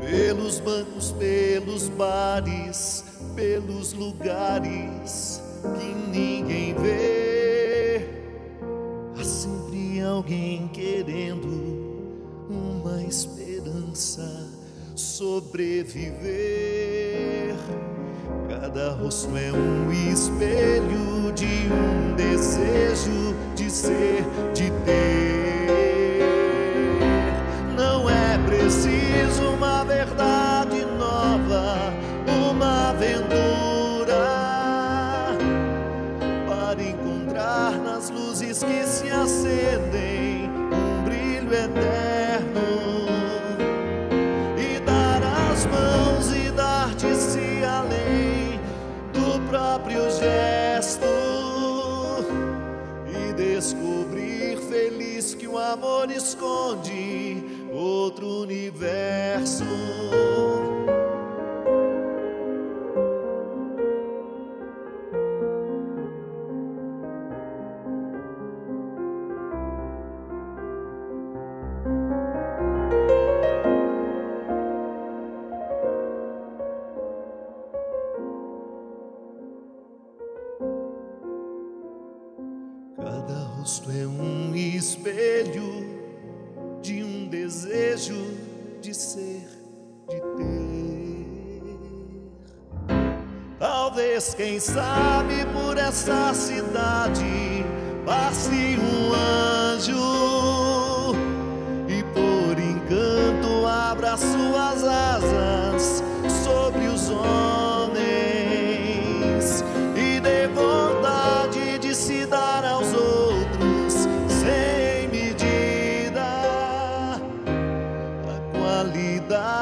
Pelos 0.00 0.60
bancos, 0.60 1.12
pelos 1.12 1.88
bares, 1.88 3.04
pelos 3.34 3.94
lugares 3.94 4.93
sobreviver. 15.24 17.56
Cada 18.46 18.92
rosto 18.92 19.34
é 19.38 19.50
um 19.50 19.90
espelho 20.12 21.32
de 21.34 21.66
um 21.72 22.14
desejo 22.14 23.34
de 23.54 23.70
ser, 23.70 24.22
de 24.52 24.70
ter. 24.84 25.83
Amor 55.74 56.08
esconde 56.12 57.13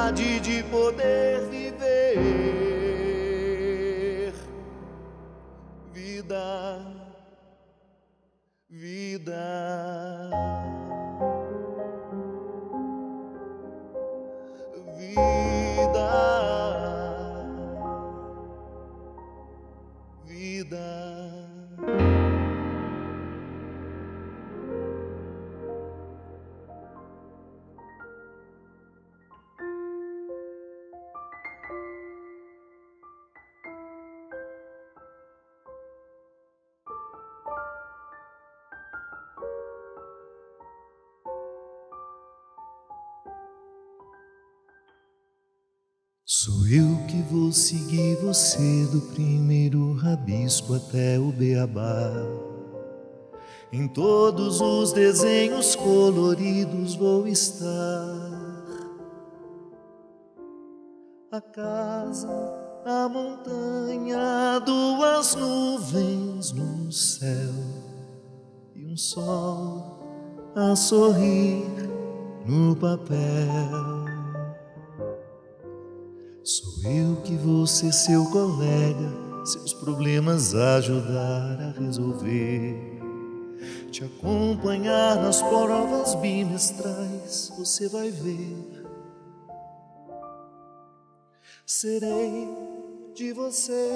vontade 0.03 0.41
de 0.41 0.65
poder 0.65 1.49
viver 1.49 2.19
vida, 5.93 6.81
vida. 8.69 10.02
Do 48.93 49.01
primeiro 49.01 49.95
rabisco 49.95 50.75
até 50.75 51.19
o 51.19 51.33
beabá. 51.33 52.13
Em 53.73 53.89
todos 53.89 54.61
os 54.61 54.93
desenhos 54.93 55.75
coloridos 55.75 56.95
vou 56.95 57.27
estar. 57.27 58.43
A 61.31 61.41
casa, 61.41 62.29
a 62.85 63.09
montanha, 63.09 64.59
duas 64.67 65.35
nuvens 65.37 66.53
no 66.53 66.93
céu 66.93 67.55
e 68.77 68.85
um 68.85 68.95
sol 68.95 70.53
a 70.55 70.77
sorrir 70.77 71.65
no 72.45 72.77
papel. 72.77 74.02
Sou 76.45 76.91
eu 76.91 77.23
que 77.23 77.37
vou 77.37 77.69
ser 77.69 77.93
seu 77.93 78.25
colega, 78.27 79.45
seus 79.45 79.73
problemas 79.73 80.53
ajudar 80.57 81.61
a 81.61 81.81
resolver. 81.81 83.01
Te 83.93 84.03
acompanhar 84.03 85.23
nas 85.23 85.41
provas 85.41 86.17
bimestrais, 86.17 87.53
você 87.57 87.89
vai 87.89 88.11
ver. 88.11 88.85
Serei 91.65 92.49
de 93.15 93.33
você 93.33 93.93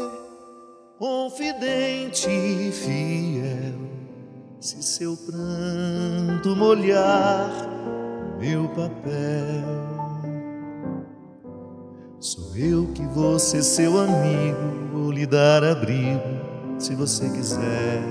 confidente 1.00 2.30
e 2.30 2.70
fiel. 2.70 3.86
Se 4.60 4.80
seu 4.84 5.16
pranto 5.16 6.54
molhar 6.54 7.50
meu 8.38 8.68
papel. 8.68 9.95
Sou 12.18 12.56
eu 12.56 12.86
que 12.94 13.04
vou 13.06 13.38
ser 13.38 13.62
seu 13.62 14.00
amigo, 14.00 14.88
vou 14.90 15.12
lhe 15.12 15.26
dar 15.26 15.62
abrigo, 15.62 16.22
se 16.78 16.94
você 16.94 17.28
quiser. 17.28 18.02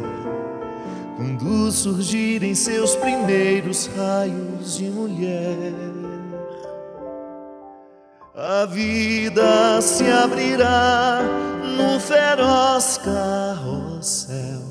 Quando 1.17 1.71
surgirem 1.71 2.53
seus 2.53 2.95
primeiros 2.95 3.87
raios 3.87 4.77
de 4.77 4.83
mulher, 4.91 5.73
a 8.35 8.65
vida 8.65 9.81
se 9.81 10.03
abrirá 10.11 11.21
no 11.77 11.99
feroz 11.99 12.99
carrossel 12.99 14.61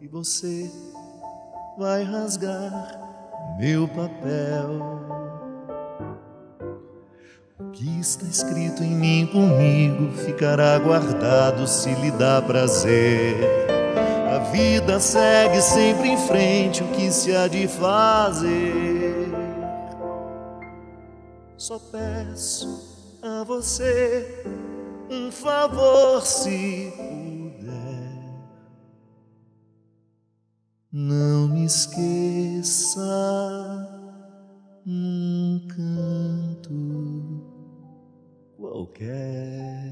e 0.00 0.08
você 0.08 0.68
vai 1.78 2.02
rasgar 2.02 3.00
meu 3.58 3.86
papel 3.86 5.23
que 7.74 8.00
está 8.00 8.24
escrito 8.26 8.84
em 8.84 8.94
mim 8.94 9.26
comigo 9.26 10.12
ficará 10.24 10.78
guardado 10.78 11.66
se 11.66 11.92
lhe 11.94 12.10
dá 12.12 12.40
prazer. 12.40 13.36
A 14.32 14.38
vida 14.50 15.00
segue 15.00 15.60
sempre 15.60 16.08
em 16.08 16.16
frente, 16.16 16.82
o 16.84 16.88
que 16.88 17.10
se 17.10 17.34
há 17.34 17.48
de 17.48 17.66
fazer? 17.66 19.28
Só 21.56 21.78
peço 21.78 23.18
a 23.22 23.42
você 23.44 24.44
um 25.10 25.32
favor 25.32 26.24
se 26.24 26.92
puder. 26.96 28.04
Não 30.92 31.48
me 31.48 31.64
esqueça 31.64 33.00
canto 35.68 36.53
qualquer. 38.84 39.90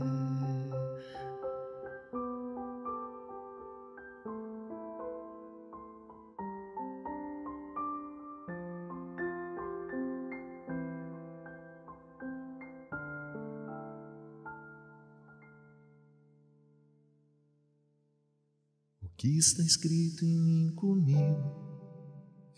O 19.01 19.09
que 19.17 19.39
está 19.39 19.63
escrito 19.63 20.25
em 20.25 20.39
mim 20.39 20.75
comigo 20.75 21.63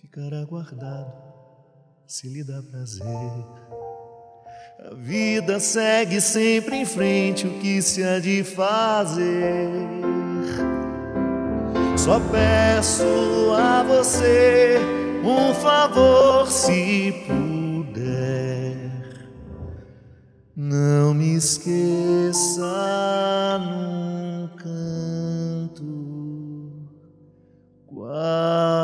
ficará 0.01 0.45
guardado 0.45 1.24
se 2.07 2.28
lhe 2.28 2.45
dá 2.45 2.62
prazer. 2.62 3.74
A 4.77 4.93
vida 4.93 5.61
segue 5.61 6.20
sempre 6.20 6.77
em 6.77 6.85
frente, 6.85 7.47
o 7.47 7.59
que 7.61 7.81
se 7.81 8.03
há 8.03 8.18
de 8.18 8.43
fazer? 8.43 9.70
Só 11.97 12.18
peço 12.18 13.05
a 13.57 13.85
você 13.85 14.79
um 15.22 15.55
favor, 15.55 16.51
se 16.51 17.14
puder. 17.27 18.75
Não 20.57 21.14
me 21.14 21.37
esqueça 21.37 22.62
num 23.61 24.49
canto 24.57 25.85
qualquer. 27.87 28.84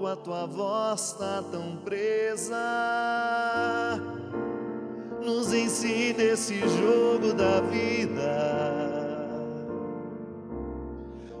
Pouco, 0.00 0.06
a 0.06 0.16
tua 0.16 0.46
voz 0.46 1.12
tá 1.18 1.44
tão 1.50 1.76
presa. 1.84 2.56
Nos 5.22 5.52
ensina 5.52 6.22
esse 6.22 6.58
jogo 6.60 7.34
da 7.34 7.60
vida. 7.60 9.28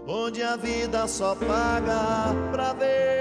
Onde 0.06 0.42
a 0.42 0.56
vida 0.56 1.08
só 1.08 1.34
paga 1.34 2.34
pra 2.52 2.74
ver. 2.74 3.19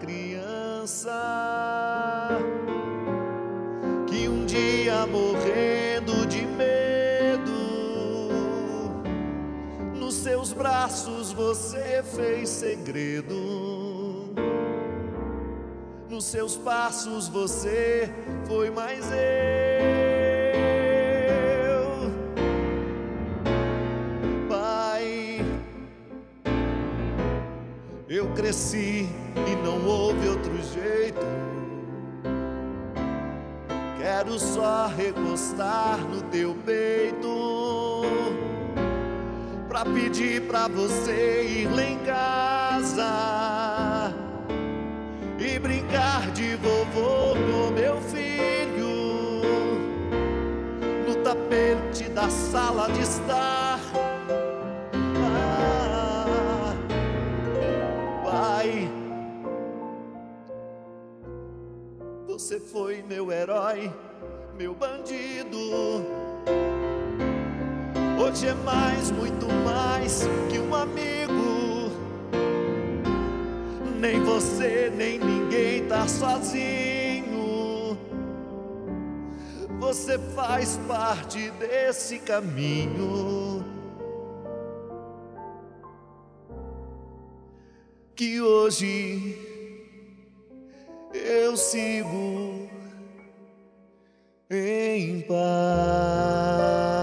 Criança 0.00 1.12
que 4.08 4.26
um 4.26 4.46
dia 4.46 5.06
morrendo 5.06 6.26
de 6.26 6.42
medo, 6.46 7.52
nos 9.94 10.14
seus 10.14 10.52
braços 10.52 11.32
você 11.32 12.02
fez 12.02 12.48
segredo. 12.48 13.36
Nos 16.08 16.24
seus 16.24 16.56
passos 16.56 17.28
você 17.28 18.10
foi 18.46 18.70
mais 18.70 19.04
eu. 19.12 19.69
Cresci 28.40 29.06
e 29.36 29.56
não 29.62 29.86
houve 29.86 30.26
outro 30.28 30.56
jeito. 30.62 31.20
Quero 33.98 34.38
só 34.38 34.86
recostar 34.86 35.98
no 35.98 36.22
teu 36.22 36.56
peito 36.64 38.02
pra 39.68 39.84
pedir 39.84 40.40
pra 40.46 40.68
você 40.68 41.42
ir 41.42 41.68
lá 41.68 41.84
em 41.84 41.98
casa 41.98 44.14
e 45.38 45.58
brincar 45.58 46.30
de 46.30 46.56
vovô 46.56 47.34
com 47.34 47.70
meu 47.74 48.00
filho 48.00 49.42
no 51.06 51.14
tapete 51.16 52.08
da 52.08 52.30
sala 52.30 52.90
de 52.90 53.02
estar. 53.02 53.99
Você 62.50 62.58
foi 62.58 63.00
meu 63.00 63.30
herói, 63.30 63.94
meu 64.58 64.74
bandido. 64.74 65.56
Hoje 68.20 68.48
é 68.48 68.54
mais, 68.54 69.12
muito 69.12 69.46
mais 69.64 70.22
que 70.50 70.58
um 70.58 70.74
amigo. 70.74 71.92
Nem 74.00 74.24
você, 74.24 74.92
nem 74.96 75.20
ninguém 75.20 75.86
tá 75.86 76.08
sozinho. 76.08 77.96
Você 79.78 80.18
faz 80.34 80.76
parte 80.88 81.52
desse 81.52 82.18
caminho. 82.18 83.64
Que 88.16 88.42
hoje 88.42 89.49
eu 91.12 91.56
sigo 91.56 92.68
em 94.50 95.20
paz. 95.22 96.99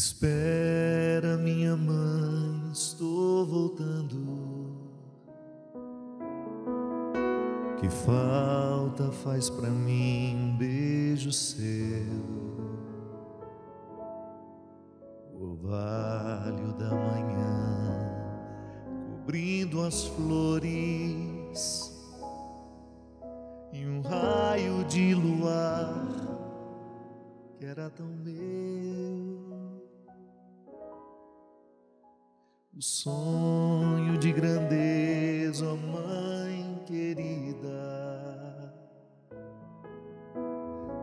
Espera, 0.00 1.36
minha 1.36 1.76
mãe, 1.76 2.70
estou 2.72 3.44
voltando. 3.44 4.16
Que 7.78 7.90
falta 7.90 9.12
faz 9.12 9.50
pra 9.50 9.68
mim 9.68 10.36
um 10.36 10.56
beijo 10.56 11.30
seu? 11.30 11.60
O 15.34 15.50
orvalho 15.50 16.72
da 16.78 16.88
manhã 16.94 18.10
cobrindo 19.18 19.82
as 19.82 20.06
flores 20.06 21.92
e 23.70 23.84
um 23.84 24.00
raio 24.00 24.82
de 24.86 25.14
luar 25.14 26.06
que 27.58 27.66
era 27.66 27.90
tão 27.90 28.06
meu. 28.06 28.39
O 32.80 32.82
sonho 32.82 34.16
de 34.16 34.32
grandeza, 34.32 35.66
ó 35.66 35.76
mãe 35.76 36.82
querida, 36.86 37.68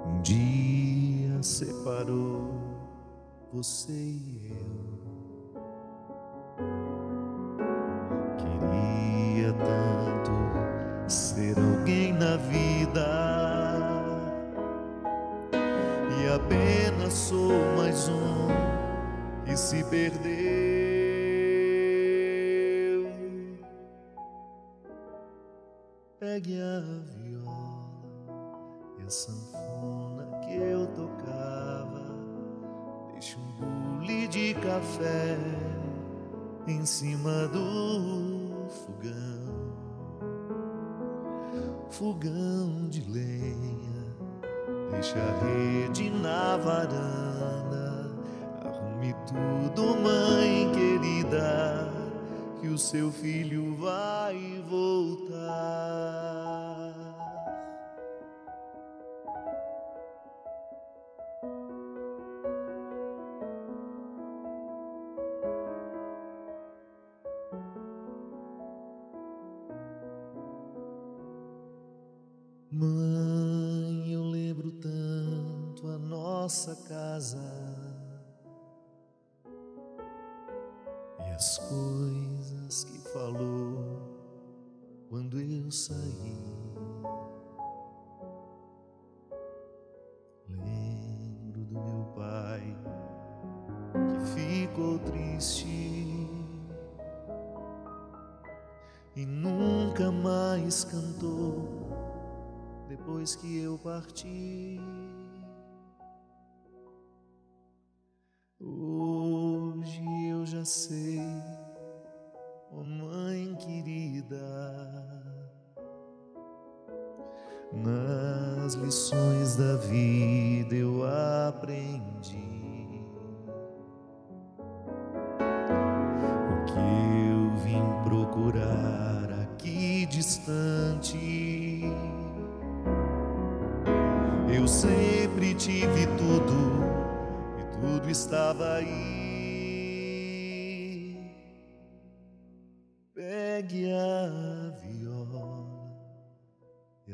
um 0.07 0.19
dia 0.23 1.43
separou 1.43 2.49
você 3.53 3.93
e 3.93 4.53
eu. 4.59 4.86
Fogão 41.97 42.87
de 42.89 43.01
lenha, 43.09 44.05
deixa 44.91 45.17
a 45.17 45.43
rede 45.43 46.11
na 46.11 46.55
varanda. 46.55 48.11
Arrume 48.63 49.15
tudo, 49.25 49.99
mãe 49.99 50.71
querida, 50.73 51.91
que 52.61 52.67
o 52.67 52.77
seu 52.77 53.11
filho 53.11 53.75
vai 53.77 54.63
voltar. 54.69 56.16
Casa 77.27 77.66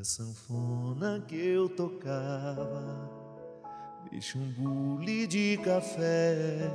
a 0.03 0.05
sanfona 0.05 1.23
que 1.25 1.37
eu 1.37 1.69
tocava. 1.69 3.09
Deixe 4.11 4.37
um 4.37 4.51
bule 4.51 5.25
de 5.25 5.57
café 5.63 6.69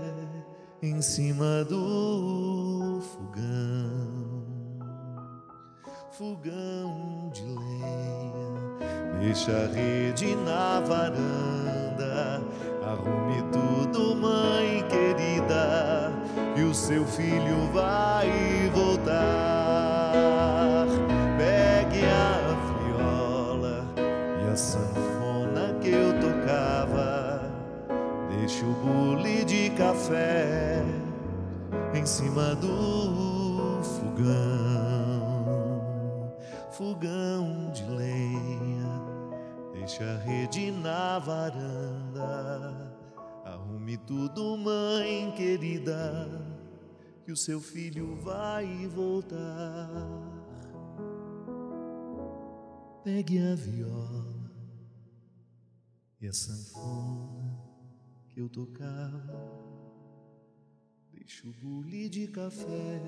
em 0.81 1.03
cima 1.03 1.63
do 1.65 3.03
fogão, 3.13 4.79
fogão 6.11 7.31
de 7.35 7.43
lenha 7.43 8.49
Deixa 9.21 9.53
a 9.53 9.67
rede 9.67 10.35
na 10.37 10.81
varanda, 10.81 12.41
arrume 12.83 13.43
tudo, 13.53 14.17
mãe 14.17 14.83
querida, 14.89 16.11
que 16.55 16.63
o 16.63 16.75
seu 16.75 17.05
filho 17.05 17.71
vai 17.75 18.71
voltar. 18.75 18.98
Bule 28.75 29.45
de 29.45 29.71
café 29.71 30.83
em 31.95 32.05
cima 32.07 32.55
do 32.55 33.83
fogão, 33.83 35.37
fogão 36.71 37.71
de 37.73 37.85
lenha 37.85 39.09
Deixe 39.89 40.05
a 40.05 40.19
rede 40.19 40.71
na 40.71 41.19
varanda. 41.19 42.95
Arrume 43.43 43.97
tudo, 43.97 44.55
mãe 44.59 45.33
querida, 45.35 46.29
que 47.25 47.33
o 47.33 47.37
seu 47.37 47.59
filho 47.59 48.15
vai 48.17 48.87
voltar. 48.89 49.89
Pegue 53.03 53.39
a 53.39 53.55
viola 53.55 54.53
e 56.21 56.29
a 56.29 56.33
sanfona 56.35 57.38
eu 58.41 58.49
tocava. 58.49 59.69
Deixe 61.13 61.49
o 61.49 61.53
bule 61.53 62.09
de 62.09 62.29
café 62.29 63.03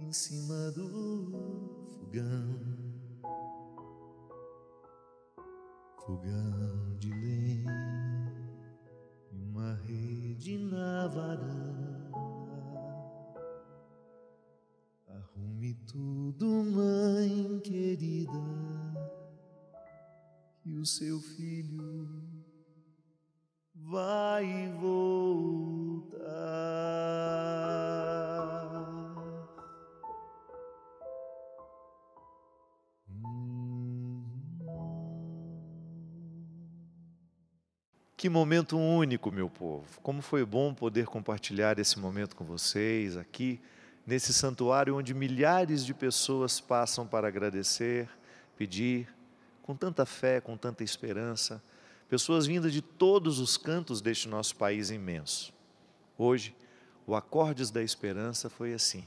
em 0.00 0.12
cima 0.12 0.70
do 0.72 1.30
fogão. 1.94 2.72
fogão 6.04 6.96
de 6.98 7.10
lenha 7.10 8.32
e 9.30 9.38
uma 9.38 9.74
rede 9.86 10.58
na 10.58 11.06
varanda. 11.06 12.12
Arrume 15.06 15.74
tudo, 15.86 16.46
mãe 16.64 17.60
querida, 17.60 18.32
que 20.60 20.74
o 20.74 20.84
seu 20.84 21.20
filho 21.20 22.21
Que 38.22 38.28
momento 38.28 38.78
único, 38.78 39.32
meu 39.32 39.50
povo. 39.50 39.84
Como 40.00 40.22
foi 40.22 40.44
bom 40.44 40.72
poder 40.72 41.06
compartilhar 41.06 41.80
esse 41.80 41.98
momento 41.98 42.36
com 42.36 42.44
vocês 42.44 43.16
aqui, 43.16 43.60
nesse 44.06 44.32
santuário 44.32 44.96
onde 44.96 45.12
milhares 45.12 45.84
de 45.84 45.92
pessoas 45.92 46.60
passam 46.60 47.04
para 47.04 47.26
agradecer, 47.26 48.08
pedir, 48.56 49.12
com 49.60 49.74
tanta 49.74 50.06
fé, 50.06 50.40
com 50.40 50.56
tanta 50.56 50.84
esperança. 50.84 51.60
Pessoas 52.08 52.46
vindas 52.46 52.72
de 52.72 52.80
todos 52.80 53.40
os 53.40 53.56
cantos 53.56 54.00
deste 54.00 54.28
nosso 54.28 54.54
país 54.54 54.90
imenso. 54.90 55.52
Hoje, 56.16 56.54
o 57.04 57.16
Acordes 57.16 57.72
da 57.72 57.82
Esperança 57.82 58.48
foi 58.48 58.72
assim, 58.72 59.04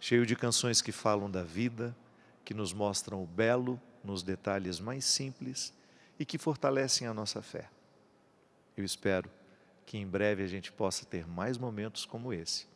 cheio 0.00 0.26
de 0.26 0.34
canções 0.34 0.82
que 0.82 0.90
falam 0.90 1.30
da 1.30 1.44
vida, 1.44 1.96
que 2.44 2.54
nos 2.54 2.72
mostram 2.72 3.22
o 3.22 3.26
belo 3.26 3.80
nos 4.02 4.20
detalhes 4.20 4.80
mais 4.80 5.04
simples 5.04 5.72
e 6.18 6.24
que 6.24 6.38
fortalecem 6.38 7.06
a 7.06 7.14
nossa 7.14 7.40
fé. 7.40 7.70
Eu 8.76 8.84
espero 8.84 9.30
que 9.84 9.98
em 9.98 10.06
breve 10.06 10.42
a 10.42 10.46
gente 10.46 10.72
possa 10.72 11.04
ter 11.04 11.26
mais 11.26 11.58
momentos 11.58 12.04
como 12.04 12.32
esse. 12.32 12.66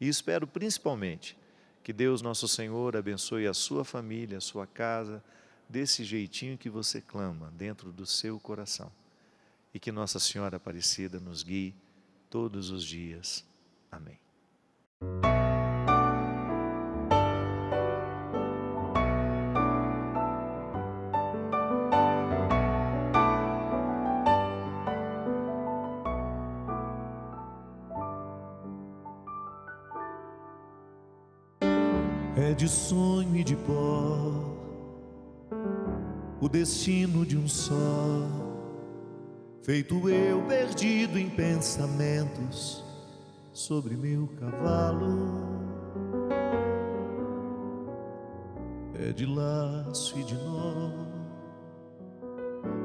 E 0.00 0.08
espero 0.08 0.46
principalmente 0.46 1.36
que 1.82 1.92
Deus, 1.92 2.22
nosso 2.22 2.48
Senhor, 2.48 2.96
abençoe 2.96 3.46
a 3.46 3.54
sua 3.54 3.84
família, 3.84 4.38
a 4.38 4.40
sua 4.40 4.66
casa, 4.66 5.22
desse 5.68 6.04
jeitinho 6.04 6.58
que 6.58 6.68
você 6.68 7.00
clama 7.00 7.52
dentro 7.56 7.92
do 7.92 8.04
seu 8.04 8.38
coração. 8.40 8.90
E 9.72 9.78
que 9.78 9.92
Nossa 9.92 10.18
Senhora 10.18 10.56
Aparecida 10.56 11.20
nos 11.20 11.42
guie 11.42 11.74
todos 12.28 12.70
os 12.70 12.84
dias. 12.84 13.44
Amém. 13.90 14.18
Destino 36.50 37.24
de 37.24 37.38
um 37.38 37.46
só, 37.46 37.74
feito 39.62 40.08
eu 40.10 40.42
perdido 40.42 41.18
em 41.18 41.30
pensamentos 41.30 42.84
sobre 43.52 43.96
meu 43.96 44.26
cavalo. 44.38 45.48
É 48.94 49.12
de 49.12 49.24
laço 49.24 50.18
e 50.18 50.24
de 50.24 50.34
nó, 50.34 50.90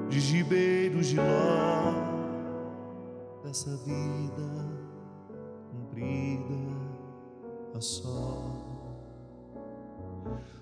de 0.10 0.20
gibeiros 0.20 1.08
de 1.08 1.18
ló, 1.18 1.94
dessa 3.44 3.76
vida 3.78 4.66
cumprida 5.72 6.54
a 7.76 7.82
sol. 7.82 8.65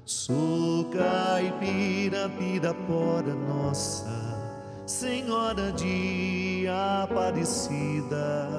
Sou 0.06 0.86
caipira, 0.86 2.30
pirapora 2.38 3.34
nossa, 3.34 4.12
Senhora 4.86 5.72
de 5.72 6.66
Aparecida. 7.02 8.50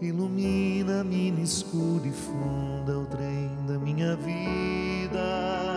Ilumina-me 0.00 1.30
no 1.30 1.40
escuro 1.40 2.04
e 2.04 2.10
funda 2.10 2.98
o 2.98 3.06
trem 3.06 3.48
da 3.68 3.78
minha 3.78 4.16
vida. 4.16 5.76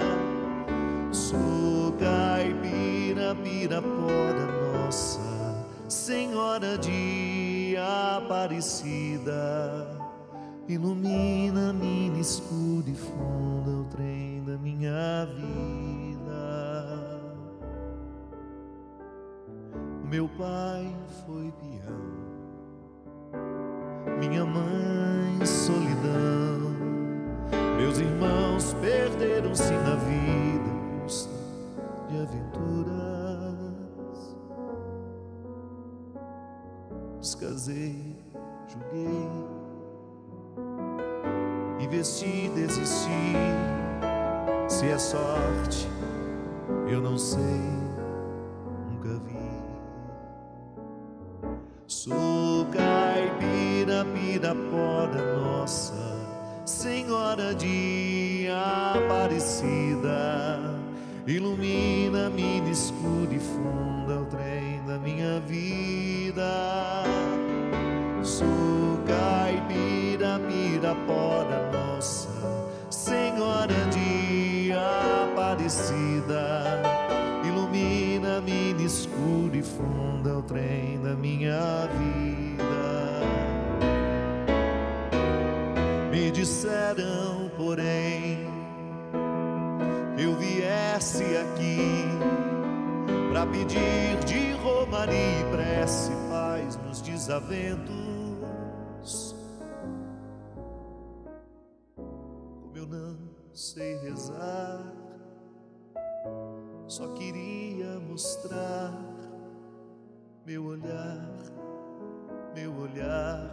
Sou 1.12 1.94
caipira, 2.00 3.36
pirapora 3.36 4.48
nossa, 4.82 5.20
Senhora 5.88 6.80
de 6.80 7.76
Aparecida. 8.18 9.88
Ilumina-me 10.68 12.10
no 12.10 12.20
escuro 12.20 12.86
e 12.88 12.96
funda 12.96 13.70
o 13.70 13.84
trem 13.92 14.33
da 14.44 14.58
minha 14.58 15.26
vida. 15.36 16.24
Meu 20.04 20.30
pai 20.38 20.96
foi 21.26 21.52
peão 21.60 22.24
minha 24.28 24.46
mãe 24.46 25.46
solidão. 25.46 26.74
Meus 27.78 28.00
irmãos 28.00 28.74
perderam-se 28.76 29.74
na 29.74 29.96
vida 29.96 30.74
de 32.10 32.22
aventuras. 32.22 32.94
Descasei, 37.20 38.16
julguei, 38.68 39.30
investi, 41.80 42.50
desisti. 42.56 43.83
Se 44.74 44.88
é 44.90 44.98
sorte, 44.98 45.88
eu 46.88 47.00
não 47.00 47.16
sei, 47.16 47.62
nunca 48.90 49.20
vi. 49.24 49.38
Sou 51.86 52.66
caipira, 52.72 54.04
pirapoda 54.04 55.38
nossa, 55.38 55.94
Senhora 56.66 57.54
de 57.54 58.48
Aparecida. 58.96 60.60
Ilumina-me 61.28 62.62
no 62.62 62.72
escuro 62.72 63.32
e 63.32 63.38
funda 63.40 64.22
o 64.22 64.26
trem 64.26 64.84
da 64.88 64.98
minha 64.98 65.40
vida. 65.42 67.04
Sou 68.24 68.98
caipira, 69.06 70.42
pirapoda 70.48 71.62
nossa, 71.72 71.83
Aparecida. 75.64 76.82
Ilumina-me 77.46 78.84
escuro 78.84 79.56
e 79.56 79.64
funda 79.64 80.40
o 80.40 80.44
trem 80.44 81.02
da 81.02 81.16
minha 81.16 81.88
vida. 81.88 83.22
Me 86.12 86.32
disseram, 86.32 87.50
porém, 87.56 88.46
que 90.18 90.24
eu 90.24 90.36
viesse 90.36 91.24
aqui 91.38 92.10
para 93.32 93.46
pedir 93.46 94.20
de 94.26 94.52
romaria 94.62 95.16
e 95.16 95.46
prece 95.50 96.12
paz 96.30 96.76
nos 96.86 97.02
desaventos. 97.02 97.94
Como 101.96 102.76
eu 102.76 102.86
não 102.86 103.18
sei 103.54 103.96
rezar, 104.00 105.03
só 106.94 107.08
queria 107.08 108.00
mostrar 108.08 108.94
meu 110.46 110.64
olhar, 110.66 111.28
meu 112.54 112.72
olhar, 112.78 113.50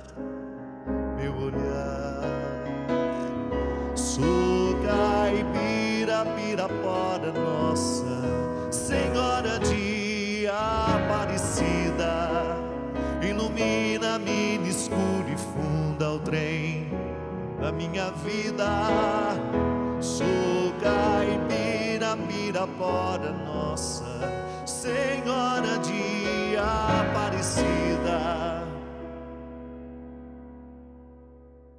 meu 1.17 1.35
olhar. 1.47 2.21
Sou 3.95 4.77
caipira, 4.85 6.27
pirapora 6.37 7.33
nossa, 7.33 8.21
Senhora 8.71 9.59
de 9.61 10.47
Aparecida. 10.47 12.29
Ilumina-me 13.27 14.59
no 14.59 14.67
escuro 14.67 15.31
e 15.33 15.39
funda 15.39 16.11
o 16.11 16.19
trem 16.19 16.91
da 17.59 17.73
minha 17.73 18.11
vida. 18.11 18.69
Sou 19.99 20.75
caipira, 20.83 21.70
pirapora 22.17 23.33
nossa, 23.33 24.21
Senhora 24.67 25.79
de 25.79 26.57
Aparecida. 26.57 28.21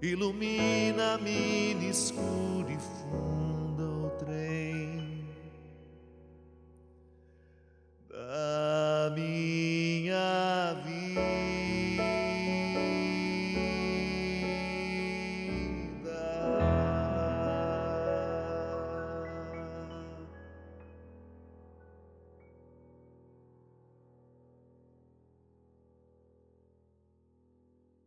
Ilumina-me 0.02 1.90
escuro 1.90 2.42